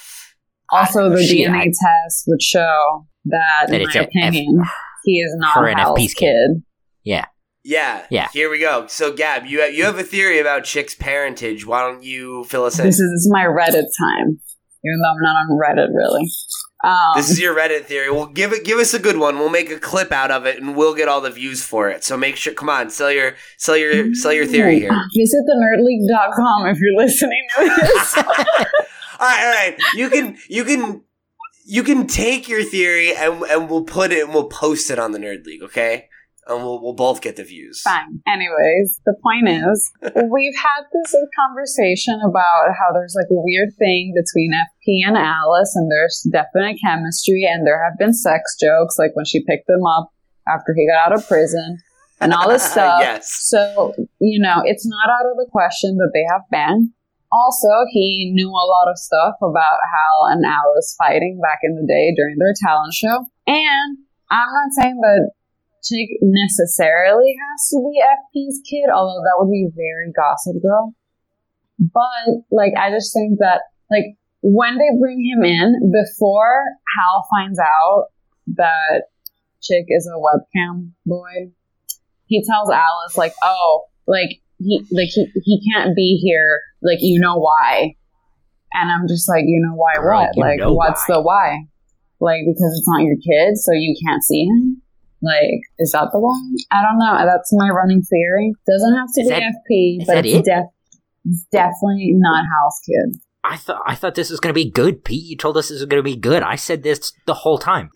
[0.73, 4.63] also, the She- DNA test would show that, That in it's my a F- opinion,
[5.05, 6.27] he is not her and FP's kid.
[6.27, 6.63] kid.
[7.05, 7.27] Yeah.
[7.65, 8.07] Yeah.
[8.11, 8.29] Yeah.
[8.33, 8.87] Here we go.
[8.87, 11.67] So, Gab, you have, you have a theory about Chic's parentage.
[11.67, 12.87] Why don't you fill us in?
[12.87, 14.41] This is, this is my Reddit time,
[14.85, 16.23] even though I'm not on Reddit really.
[16.83, 18.11] Um, This is your Reddit theory.
[18.11, 19.39] Well, give it, give us a good one.
[19.39, 22.05] We'll make a clip out of it, and we'll get all the views for it.
[22.05, 22.55] So make sure.
[22.55, 24.91] Come on, sell your, sell your, sell your theory here.
[24.93, 28.17] All Visit the nerdleague.com if you're listening to this.
[28.17, 28.65] right,
[29.21, 29.77] all right.
[29.95, 31.03] You can, you can,
[31.67, 35.13] you can take your theory, and and we'll put it, and we'll post it on
[35.13, 35.63] the Nerd League.
[35.63, 36.09] Okay.
[36.47, 37.81] And we'll we'll both get the views.
[37.83, 38.23] Fine.
[38.27, 39.93] Anyways, the point is,
[40.31, 45.73] we've had this conversation about how there's like a weird thing between FP and Alice,
[45.75, 49.85] and there's definite chemistry, and there have been sex jokes, like when she picked him
[49.87, 50.11] up
[50.49, 51.79] after he got out of prison,
[52.21, 53.01] and all this stuff.
[53.01, 53.31] yes.
[53.49, 56.93] So, you know, it's not out of the question that they have been.
[57.33, 61.87] Also, he knew a lot of stuff about Hal and Alice fighting back in the
[61.87, 63.27] day during their talent show.
[63.47, 63.99] And
[64.33, 65.31] I'm not saying that
[65.85, 70.95] Chic necessarily has to be FP's kid, although that would be very gossip girl.
[71.79, 76.63] But, like, I just think that, like, when they bring him in, before
[76.97, 78.09] Hal finds out
[78.57, 79.05] that
[79.63, 81.53] Chic is a webcam boy,
[82.27, 87.21] he tells Alice, like, oh, like, he, like, he, he can't be here, like, you
[87.21, 87.95] know why.
[88.73, 90.37] And I'm just like, you know why Girl, what?
[90.37, 91.15] like, what's why.
[91.15, 91.57] the why?
[92.21, 94.83] Like, because it's not your kid, so you can't see him?
[95.23, 96.55] Like, is that the one?
[96.73, 97.27] I don't know.
[97.27, 98.53] That's my running theory.
[98.67, 100.45] Doesn't have to Is be that- FP, but it's it?
[100.45, 100.65] def-
[101.27, 103.21] it's definitely not House kid.
[103.45, 105.25] I thought I thought this was going to be good, Pete.
[105.25, 106.43] You told us this was going to be good.
[106.43, 107.91] I said this the whole time.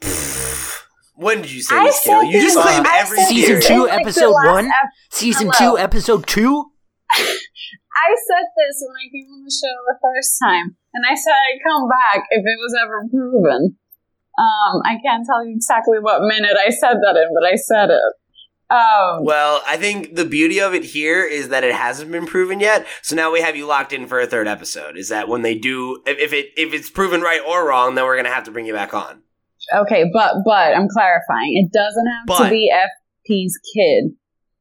[1.17, 2.21] When did you say I this, Cale?
[2.23, 4.67] said You just this- claim every said Season two, like, episode one?
[4.67, 4.73] ep-
[5.11, 5.77] Season Hello.
[5.77, 6.71] two, episode two.
[7.15, 11.33] I said this when I came on the show the first time, and I said
[11.33, 13.77] I'd come back if it was ever proven.
[14.39, 17.91] Um, I can't tell you exactly what minute I said that in, but I said
[17.91, 18.03] it.
[18.71, 22.59] Um, Well, I think the beauty of it here is that it hasn't been proven
[22.61, 22.87] yet.
[23.03, 24.97] So now we have you locked in for a third episode.
[24.97, 28.17] Is that when they do, if, it if it's proven right or wrong, then we're
[28.17, 29.23] gonna have to bring you back on.
[29.77, 31.53] okay, but but I'm clarifying.
[31.65, 34.13] It doesn't have But- to be FP's kid,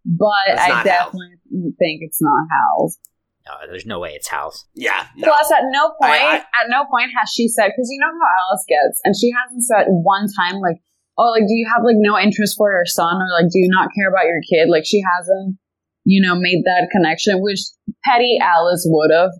[0.05, 1.36] but I definitely
[1.80, 2.99] think it's not Hal's.
[3.46, 4.66] No, there's no way it's Hal's.
[4.74, 5.06] Yeah.
[5.18, 5.28] No.
[5.28, 8.30] Plus, at no point, I- at no point has she said because you know how
[8.50, 10.78] Alice gets, and she hasn't said one time like,
[11.18, 13.68] "Oh, like, do you have like no interest for your son, or like, do you
[13.70, 15.58] not care about your kid?" Like, she hasn't,
[16.06, 17.60] you know, made that connection, which
[18.06, 19.32] petty Alice would have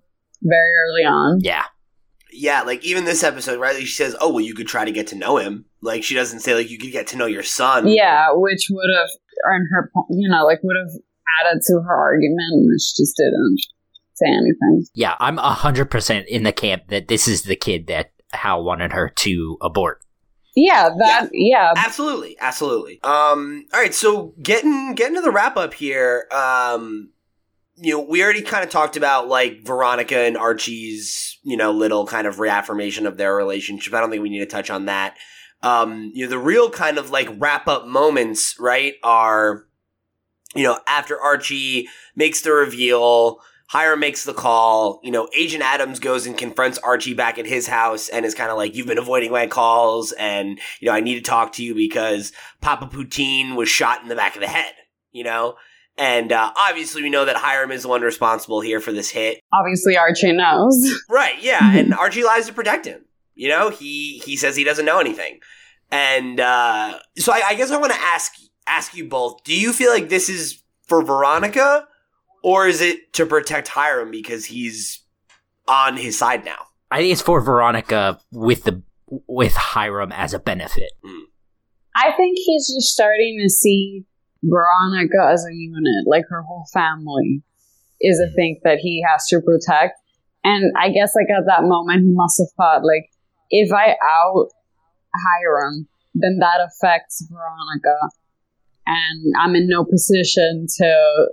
[0.42, 1.40] very early on.
[1.42, 1.64] Yeah,
[2.32, 3.76] Yeah, like even this episode, right?
[3.76, 6.16] Like she says, "Oh, well, you could try to get to know him." Like she
[6.16, 7.88] doesn't say like you could get to know your son.
[7.88, 9.10] Yeah, which would have
[9.48, 10.92] earned her, po- you know, like would have
[11.46, 13.60] added to her argument, and she just didn't
[14.14, 14.86] say anything.
[14.94, 15.16] yeah.
[15.20, 19.10] I'm hundred percent in the camp that this is the kid that Hal wanted her
[19.10, 20.02] to abort.
[20.56, 21.30] Yeah, that.
[21.34, 23.02] Yeah, Absolutely, absolutely.
[23.04, 26.28] Um, all right, so getting getting to the wrap up here.
[26.32, 27.10] Um,
[27.76, 32.06] you know, we already kind of talked about like Veronica and Archie's, you know, little
[32.06, 33.94] kind of reaffirmation of their relationship.
[33.94, 35.18] I don't think we need to touch on that.
[35.64, 39.66] Um, you know, the real kind of like wrap up moments, right, are,
[40.54, 43.40] you know, after Archie makes the reveal,
[43.74, 47.66] Hiram makes the call, you know, Agent Adams goes and confronts Archie back at his
[47.66, 51.00] house and is kind of like, you've been avoiding my calls and, you know, I
[51.00, 54.48] need to talk to you because Papa Poutine was shot in the back of the
[54.48, 54.74] head,
[55.12, 55.56] you know?
[55.98, 59.40] And, uh, obviously we know that Hiram is the one responsible here for this hit.
[59.52, 60.76] obviously Archie knows.
[61.10, 63.04] Right, yeah, and Archie lies to protect him.
[63.34, 65.40] You know, he he says he doesn't know anything,
[65.90, 68.34] and uh, so I, I guess I want to ask
[68.68, 71.88] ask you both: Do you feel like this is for Veronica,
[72.44, 75.02] or is it to protect Hiram because he's
[75.68, 76.68] on his side now?
[76.92, 78.84] I think it's for Veronica with the
[79.28, 80.92] with Hiram as a benefit.
[81.04, 81.24] Hmm.
[81.96, 84.06] I think he's just starting to see
[84.44, 87.44] Veronica as a unit, like her whole family
[88.02, 88.36] is a hmm.
[88.36, 90.00] thing that he has to protect.
[90.44, 93.10] And I guess like at that moment he must have thought like
[93.50, 94.50] if I out
[95.16, 97.98] Hiram, then that affects Veronica.
[98.86, 101.30] And I'm in no position to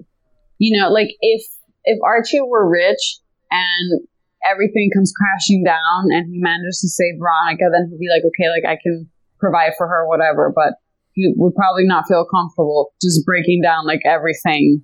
[0.61, 1.43] you know, like if
[1.85, 3.19] if Archie were rich
[3.51, 4.03] and
[4.49, 8.49] everything comes crashing down and he manages to save Veronica, then he'd be like, okay,
[8.53, 9.09] like I can
[9.41, 10.53] provide for her, whatever.
[10.55, 10.75] But
[11.15, 14.83] he would probably not feel comfortable just breaking down like everything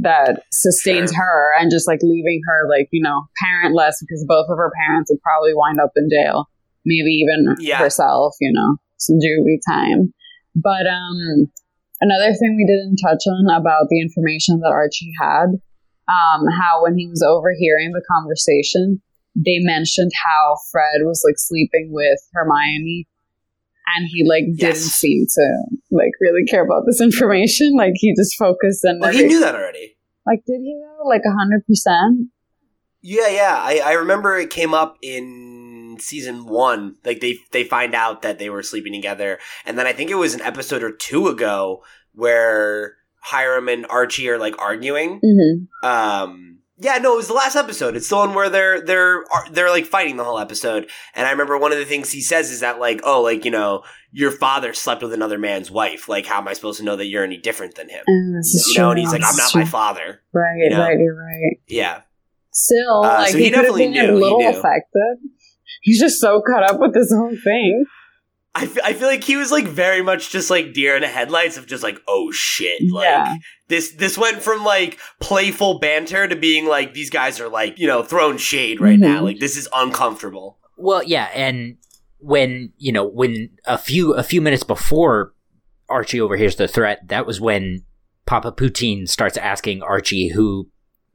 [0.00, 1.22] that sustains Sure.
[1.24, 5.08] her and just like leaving her like you know parentless because both of her parents
[5.10, 6.48] would probably wind up in jail,
[6.84, 7.78] maybe even Yeah.
[7.78, 8.34] herself.
[8.40, 10.12] You know, some juvie time.
[10.54, 11.50] But um,
[12.04, 15.56] another thing we didn't touch on about the information that Archie had,
[16.08, 19.00] um, how when he was overhearing the conversation,
[19.34, 23.08] they mentioned how Fred was like sleeping with Hermione
[23.96, 24.94] and he like didn't Yes.
[24.94, 25.46] seem to
[25.90, 27.74] like really care about this information.
[27.76, 29.96] Like he just focused on Well, he knew that already.
[30.26, 31.08] like did he know?
[31.08, 32.28] Like a hundred percent?
[33.02, 33.56] Yeah, yeah.
[33.60, 35.53] I, I remember it came up in
[35.98, 36.96] season one.
[37.04, 40.16] Like they they find out that they were sleeping together, and then I think it
[40.16, 41.82] was an episode or two ago
[42.12, 45.20] where Hiram and Archie are like arguing.
[45.20, 45.88] Mm-hmm.
[45.88, 47.96] Um, Yeah, no, it was the last episode.
[47.96, 50.88] It's the one where they're they're they're like fighting the whole episode.
[51.14, 53.50] And I remember one of the things he says is that like, oh, like you
[53.50, 53.82] know,
[54.12, 56.08] your father slept with another man's wife.
[56.08, 58.04] Like, how am I supposed to know that you're any different than him?
[58.06, 60.20] Uh, You know, and he's like, I'm not my father.
[60.32, 60.80] Right, you know?
[60.80, 61.60] right, you're right.
[61.66, 62.02] Yeah,
[62.54, 65.18] Still, Uh, like so he he, definitely knew, a little affected.
[65.82, 67.84] He's just so caught up with this whole thing.
[68.56, 71.56] I I feel like he was like very much just like deer in the headlights
[71.56, 73.04] of just like, oh shit, like.
[73.04, 73.34] Yeah.
[73.68, 77.86] This this went from like playful banter to being like these guys are like you
[77.86, 79.24] know throwing shade right now Mhm.
[79.24, 80.58] like this is uncomfortable.
[80.76, 81.76] Well, yeah, and
[82.18, 85.32] when you know when a few a few minutes before
[85.88, 87.80] Archie overhears the threat, that was when
[88.26, 90.68] Papa Poutine starts asking Archie who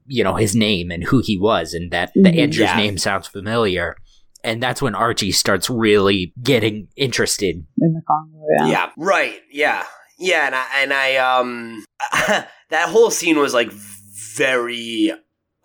[0.08, 2.38] you know his name and who he was, and that the Mhm.
[2.40, 2.78] Andrew's Yeah.
[2.78, 3.96] name sounds familiar.
[4.44, 7.66] And that's when Archie starts really getting interested.
[7.82, 8.46] in the Congo.
[8.58, 8.68] Yeah.
[8.68, 8.90] Yeah.
[8.98, 9.40] Right.
[9.52, 9.86] Yeah.
[10.18, 10.46] Yeah.
[10.46, 11.86] And I, and I, um,
[12.70, 15.12] that whole scene was like very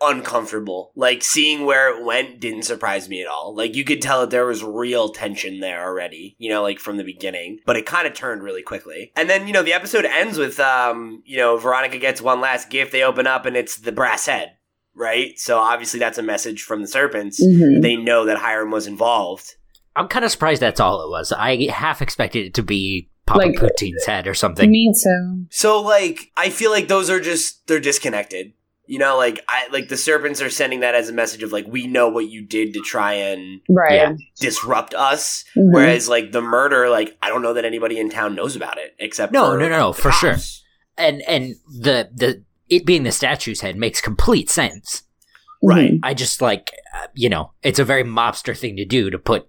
[0.00, 0.92] uncomfortable.
[0.94, 3.54] Like seeing where it went didn't surprise me at all.
[3.56, 6.96] Like you could tell that there was real tension there already, you know, like from
[6.96, 9.12] the beginning, but it kind of turned really quickly.
[9.16, 12.70] And then, you know, the episode ends with, um, you know, Veronica gets one last
[12.70, 12.92] gift.
[12.92, 14.56] They open up and it's the brass head.
[14.96, 15.38] Right.
[15.38, 17.42] So obviously that's a message from the serpents.
[17.44, 17.82] Mhm.
[17.82, 19.54] They know that Hiram was involved.
[19.96, 21.32] I'm kind of surprised that's all it was.
[21.32, 24.70] I half expected it to be Papa Like- Poutine's head or something.
[24.70, 25.46] Me too.
[25.50, 28.52] So like I feel like those are just they're disconnected.
[28.86, 31.66] You know, like I like the serpents are sending that as a message of like
[31.66, 33.94] we know what you did to try and Right.
[33.94, 34.12] Yeah.
[34.40, 35.44] disrupt us.
[35.56, 35.72] Mhm.
[35.72, 38.94] Whereas like the murder, like I don't know that anybody in town knows about it
[38.98, 40.36] except No, for no, no, no, the for sure.
[40.98, 45.02] and and the the it being the statue's head makes complete sense.
[45.62, 45.92] Right.
[45.92, 46.00] Mhm.
[46.02, 49.48] I just like uh, you know, it's a very mobster thing to do to put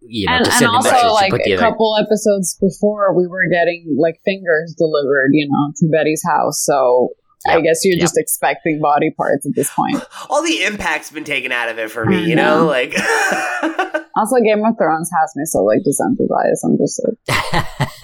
[0.00, 1.62] you know and, to and send a message also, to like put the a other.
[1.62, 6.64] couple episodes before, we were getting like fingers delivered, you know, to Betty's house.
[6.64, 7.10] So
[7.48, 8.02] I guess you're yep.
[8.02, 10.02] just expecting body parts at this point.
[10.30, 12.60] All the impact's been taken out of it for me, I you know?
[12.60, 12.66] know.
[12.66, 12.94] Like
[14.16, 16.64] Also, Game of Thrones has me so like desensitized.
[16.64, 17.00] I'm just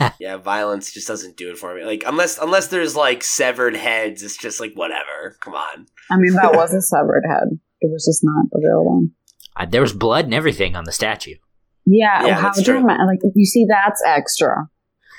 [0.00, 1.84] like, Yeah, violence just doesn't do it for me.
[1.84, 5.36] Like unless unless there's like severed heads, it's just like whatever.
[5.40, 5.86] Come on.
[6.10, 7.48] I mean, that was a severed head.
[7.80, 9.10] It was just not the real one.
[9.56, 11.34] Uh, there was blood and everything on the statue.
[11.84, 12.74] Yeah, Yeah, how that's true.
[12.78, 13.06] dramatic!
[13.06, 14.68] Like you see, that's extra.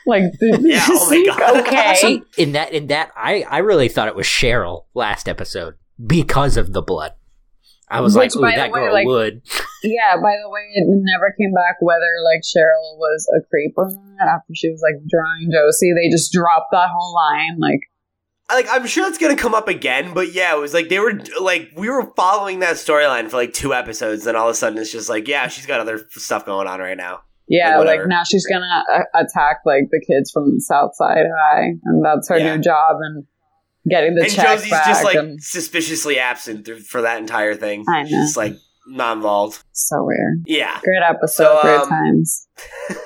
[0.08, 1.58] Like, Yeah, oh my God.
[1.68, 5.76] okay, See, in that in that I I really thought it was Cheryl last episode
[6.04, 7.12] because of the blood.
[7.90, 9.42] I was Which, like, by "Ooh, the that way, girl like- would."
[9.84, 10.16] yeah.
[10.16, 14.28] By the way, it never came back whether like Cheryl was a creep or not.
[14.28, 17.58] After she was like drawing Josie, they just dropped that whole line.
[17.60, 17.80] Like,
[18.50, 21.14] like I'm sure it's gonna come up again, but yeah, it was like they were
[21.40, 24.78] like we were following that storyline for like two episodes, and all of a sudden
[24.80, 27.22] it's just like yeah, she's got other stuff going on right now.
[27.48, 28.84] Yeah, Like, now she's gonna
[29.14, 32.56] attack like the kids from Southside High, and that's her Yeah.
[32.56, 32.98] new job.
[33.02, 33.26] And
[33.90, 34.86] getting the and check Josie's back.
[34.86, 37.86] just like and suspiciously absent for that entire thing.
[37.90, 38.10] I know.
[38.10, 38.54] She's just like
[38.88, 39.64] not involved.
[39.72, 40.44] so weird.
[40.46, 40.80] Yeah.
[40.84, 42.48] Great episode, So, great um, times.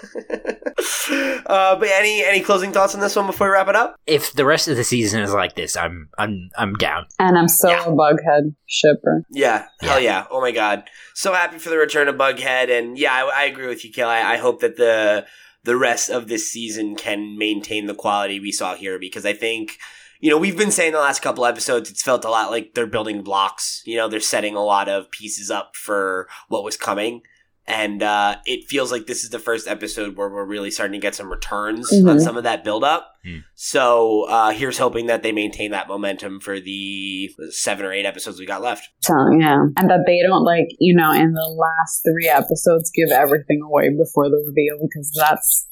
[1.45, 3.95] uh, but any any closing thoughts on this one before we wrap it up?
[4.07, 7.05] If the rest of the season is like this, I'm I'm I'm down.
[7.19, 7.85] And I'm still yeah.
[7.85, 9.23] a Bughead shipper.
[9.29, 10.25] Yeah, hell yeah!
[10.31, 13.67] Oh my god, so happy for the return of Bughead, and yeah, I, I agree
[13.67, 14.07] with you, Kill.
[14.07, 15.25] I, I hope that the
[15.63, 19.77] the rest of this season can maintain the quality we saw here because I think
[20.21, 22.87] you know we've been saying the last couple episodes it's felt a lot like they're
[22.87, 23.81] building blocks.
[23.85, 27.21] You know, they're setting a lot of pieces up for what was coming.
[27.67, 31.05] And uh, it feels like this is the first episode where we're really starting to
[31.07, 32.19] get some returns on Mhm.
[32.21, 33.13] some of that build up.
[33.23, 33.37] Hmm.
[33.55, 38.39] So uh, here's hoping that they maintain that momentum for the seven or eight episodes
[38.39, 38.89] we got left.
[39.01, 43.09] So yeah, and that they don't like you know in the last three episodes give
[43.11, 45.67] everything away before the reveal because that's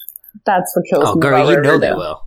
[0.46, 1.22] that's what kills Oh, me.
[1.22, 2.22] girl, you know they will.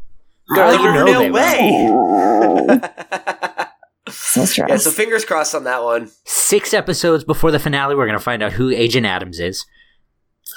[0.54, 2.66] Girl, you you know know they will.
[2.66, 2.80] way.
[4.08, 4.68] So stressed.
[4.70, 6.10] yeah, so fingers crossed on that one.
[6.24, 9.64] Six episodes before the finale, we're going to find out who Agent Adams is.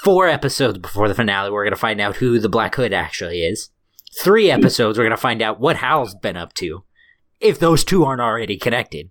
[0.02, 3.44] Four episodes before the finale, we're going to find out who the Black Hood actually
[3.44, 3.70] is.
[4.20, 4.58] Three hmm.
[4.58, 6.84] episodes, we're going to find out what Hal's been up to,
[7.40, 9.10] if those two aren't already connected.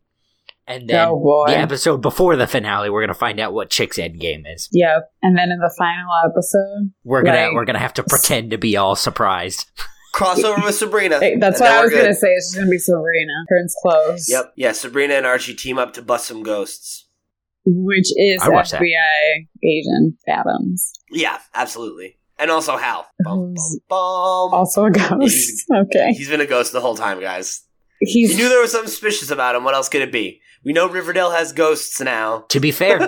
[0.68, 4.00] And then oh the episode before the finale, we're going to find out what Chic's
[4.00, 4.68] end game is.
[4.72, 5.12] Yep.
[5.22, 7.54] And then in the final episode, We're gonna Right.
[7.54, 9.70] we're gonna have to pretend to be all surprised.
[10.16, 11.20] Crossover with Sabrina.
[11.20, 12.30] Hey, that's And what I was gonna say.
[12.30, 13.34] It's just gonna be Sabrina.
[13.50, 14.30] Turns close.
[14.30, 14.54] Yep.
[14.56, 17.08] Yeah, Sabrina and Archie team up to bust some ghosts.
[17.66, 18.82] Which is I watched that.
[18.82, 20.94] FBI agent Adams.
[21.12, 22.18] Yeah, absolutely.
[22.38, 23.08] And also Hal.
[23.24, 24.54] Bum, bum, bum.
[24.54, 25.20] Also a ghost.
[25.20, 26.14] He's- okay.
[26.14, 27.64] He's been a ghost the whole time, guys.
[28.00, 29.64] He's You knew there was something suspicious about him.
[29.64, 30.42] What else could it be?
[30.64, 32.46] We know Riverdale has ghosts now.
[32.50, 33.00] To be fair,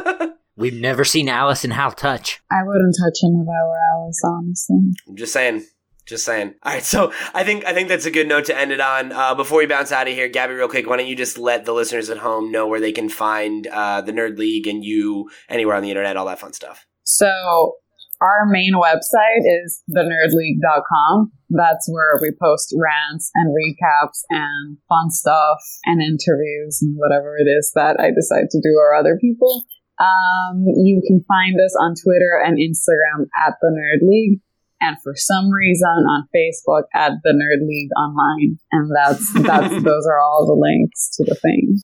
[0.56, 2.40] we've never seen Alice and Hal touch.
[2.52, 4.78] I wouldn't touch him if I were Alice, honestly.
[5.08, 5.66] I'm just saying.
[6.08, 6.56] Just saying.
[6.64, 9.12] All right, so I think I think that's a good note to end it on.
[9.12, 11.66] Uh, before we bounce out of here, Gaby, real quick, why don't you just let
[11.66, 15.30] the listeners at home know where they can find uh, the Nerd League and you
[15.50, 16.86] anywhere on the internet, all that fun stuff.
[17.04, 17.74] So
[18.22, 21.32] our main website is thenerdleague.com.
[21.50, 27.50] That's where we post rants and recaps and fun stuff and interviews and whatever it
[27.50, 29.66] is that I decide to do or other people.
[30.00, 34.40] Um, you can find us on Twitter and Instagram at the Nerd League
[34.82, 40.06] and for some reason on Facebook at the Nerd League Online, and that's that's those
[40.08, 41.80] are all the links to the thing.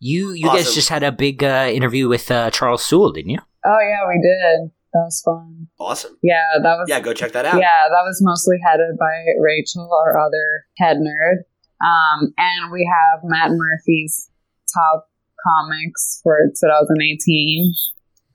[0.00, 0.64] You you Awesome.
[0.64, 3.38] guys just had a big uh, interview with uh, Charles Sewell, didn't you?
[3.64, 4.70] Oh yeah, we did.
[4.92, 5.68] That was fun.
[5.80, 6.18] Awesome.
[6.22, 7.54] Yeah, that was Yeah, go check that out.
[7.58, 11.38] yeah, that was mostly headed by Rachel, our other head nerd.
[11.82, 14.28] Um, and we have Matt Murphy's
[14.74, 15.08] top
[15.46, 17.72] comics for 2018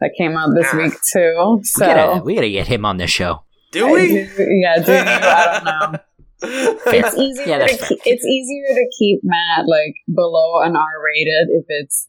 [0.01, 0.77] that came out this Ah.
[0.77, 1.55] week too.
[1.59, 3.43] We So gotta, we gotta get him on this show.
[3.77, 4.07] Do we?
[4.07, 4.97] do- yeah, do you?
[4.99, 5.99] I don't know.
[6.43, 11.47] It's easier Yeah, to keep, it's easier to keep Matt like below an R rated
[11.49, 12.07] if it's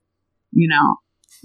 [0.53, 0.97] you know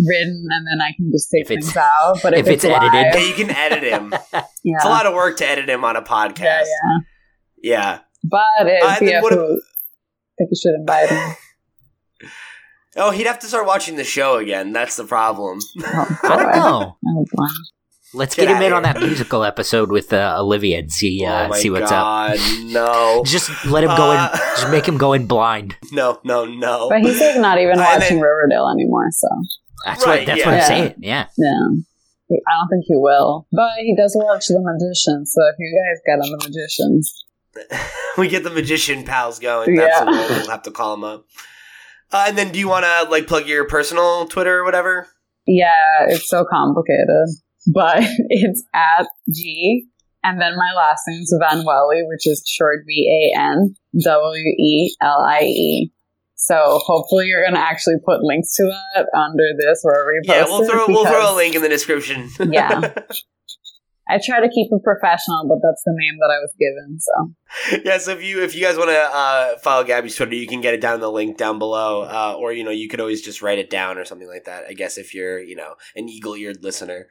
[0.05, 2.17] written and then I can just take things out.
[2.21, 2.93] But if, if it's it's, edited.
[2.93, 4.13] yeah, live, you can edit him.
[4.33, 6.39] yeah, It's a lot of work to edit him on a podcast.
[6.65, 6.99] yeah, yeah.
[7.63, 7.99] Yeah.
[8.25, 11.35] But if Uh, then you have to, ab- I think you should invite him.
[12.97, 14.73] Oh, he'd have to start watching the show again.
[14.73, 15.59] That's the problem.
[15.83, 16.59] Oh, I don't boy.
[16.59, 16.97] know.
[18.13, 18.19] Oh, boy.
[18.19, 21.25] Let's Get get him outta in on that musical episode with uh, Olivia and see
[21.25, 22.63] uh, oh my see what's god, up.
[22.65, 23.23] no.
[23.25, 24.17] Just let him go in.
[24.17, 25.75] Uh, Just make him go in blind.
[25.91, 26.89] No, no, no.
[26.89, 29.27] But he's like not even and watching then- Riverdale anymore, so
[29.85, 30.45] That's Right, what that's yeah.
[30.45, 30.67] what I'm Yeah.
[30.67, 30.93] saying.
[30.99, 31.27] Yeah.
[31.37, 31.67] yeah.
[32.31, 33.47] I don't think he will.
[33.51, 37.25] But he does watch The Magician, so if you guys get on The Magicians,
[38.17, 39.75] we get the magician pals going.
[39.75, 39.81] Yeah.
[39.81, 41.25] That's what we'll, we'll have to call him up.
[42.11, 45.07] Uh, and then, do you want to like plug your personal Twitter or whatever?
[45.45, 45.69] yeah,
[46.07, 47.27] it's so complicated.
[47.67, 49.87] But it's at G,
[50.23, 54.95] and then my last name's Van Welie, which is short V A N W E
[55.01, 55.91] L I E.
[56.35, 60.45] So hopefully you're gonna actually put links to that under this wherever you post Yeah,
[60.45, 62.29] we'll throw we'll throw a link in the description.
[62.51, 62.93] Yeah.
[64.09, 66.99] I try to keep it professional, but that's the name that I was given.
[66.99, 70.45] So yeah, so if you if you guys want to uh, follow Gaby's Twitter, you
[70.45, 72.99] can get it down in the link down below, uh, or you know you could
[72.99, 74.65] always just write it down or something like that.
[74.67, 77.07] I guess if you're you know an eagle eared listener.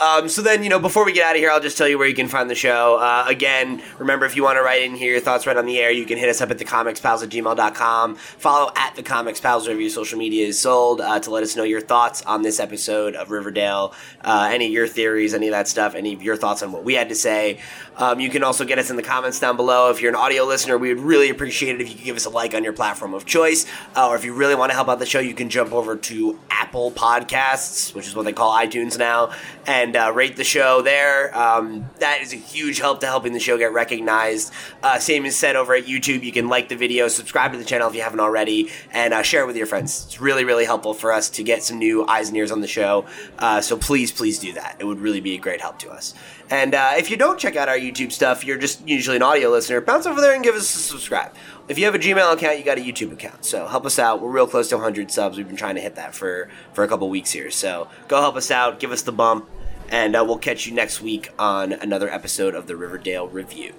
[0.00, 1.98] Um, so then you know before we get out of here, I'll just tell you
[1.98, 2.96] where you can find the show.
[2.96, 5.78] Uh, again, remember if you want to write in here your thoughts right on the
[5.78, 8.14] air, you can hit us up at thecomicspals at gmail.com.
[8.16, 11.54] Follow at the Comics Pals wherever your social media is sold uh, to let us
[11.54, 13.92] know your thoughts on this episode of Riverdale,
[14.22, 16.82] uh, any of your theories, any of that stuff, any of your thoughts on what
[16.82, 17.58] we had to say.
[17.96, 19.90] Um, you can also get us in the comments down below.
[19.90, 22.24] If you're an audio listener, we would really appreciate it if you could give us
[22.24, 23.66] a like on your platform of choice.
[23.94, 25.96] Uh, or if you really want to help out the show, you can jump over
[25.96, 29.32] to Apple Podcasts, which is what they call iTunes now,
[29.66, 31.36] and uh, rate the show there.
[31.36, 34.52] Um, that is a huge help to helping the show get recognized.
[34.82, 36.22] Uh, same is said over at YouTube.
[36.22, 39.22] You can like the video, subscribe to the channel if you haven't already, and uh,
[39.22, 40.04] share it with your friends.
[40.06, 42.68] It's really, really helpful for us to get some new eyes and ears on the
[42.68, 43.06] show.
[43.38, 44.76] Uh, so please, please do that.
[44.78, 46.14] It would really be a great help to us.
[46.50, 49.50] And uh, if you don't check out our YouTube stuff, you're just usually an audio
[49.50, 51.32] listener, bounce over there and give us a subscribe.
[51.68, 53.44] If you have a Gmail account, you got a YouTube account.
[53.44, 54.20] So help us out.
[54.20, 55.36] We're real close to 100 subs.
[55.36, 57.52] We've been trying to hit that for, for a couple weeks here.
[57.52, 59.48] So go help us out, give us the bump,
[59.90, 63.74] and uh, we'll catch you next week on another episode of the Riverdale Review.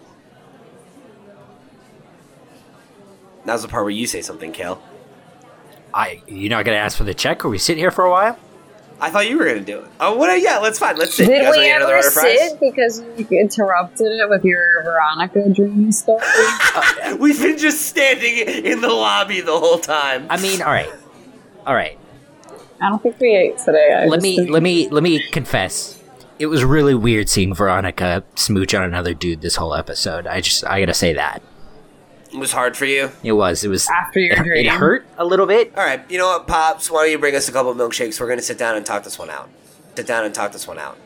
[3.46, 4.82] Now's the part where you say something, Cale.
[5.94, 7.44] I you're not gonna ask for the check?
[7.44, 8.38] Are we sitting here for a while?
[9.00, 9.90] I thought you were gonna do it.
[10.00, 10.40] Oh, what?
[10.42, 10.96] Yeah, let's fine.
[10.98, 11.28] Let's sit.
[11.28, 12.40] you did guys we wanna get another ever order fries?
[12.52, 16.22] sit because you interrupted it with your Veronica dream story?
[17.20, 20.28] We've been just standing in the lobby the whole time.
[20.30, 20.90] I mean, all right,
[21.66, 21.98] all right.
[22.80, 23.94] I don't think we ate today.
[24.04, 25.98] I let me think- let me let me confess.
[26.42, 30.26] It was really weird seeing Veronica smooch on another dude this whole episode.
[30.26, 31.42] I just I gotta say that
[32.34, 33.12] It was hard for you.
[33.24, 34.66] it was it was after your it, dream.
[34.66, 35.72] it hurt a little bit.
[35.78, 36.90] All right, you know what, Pops?
[36.90, 38.20] Why don't you bring us a couple of milkshakes?
[38.20, 39.50] We're going to sit down and talk this one out.
[39.96, 40.98] Sit down and talk this one out.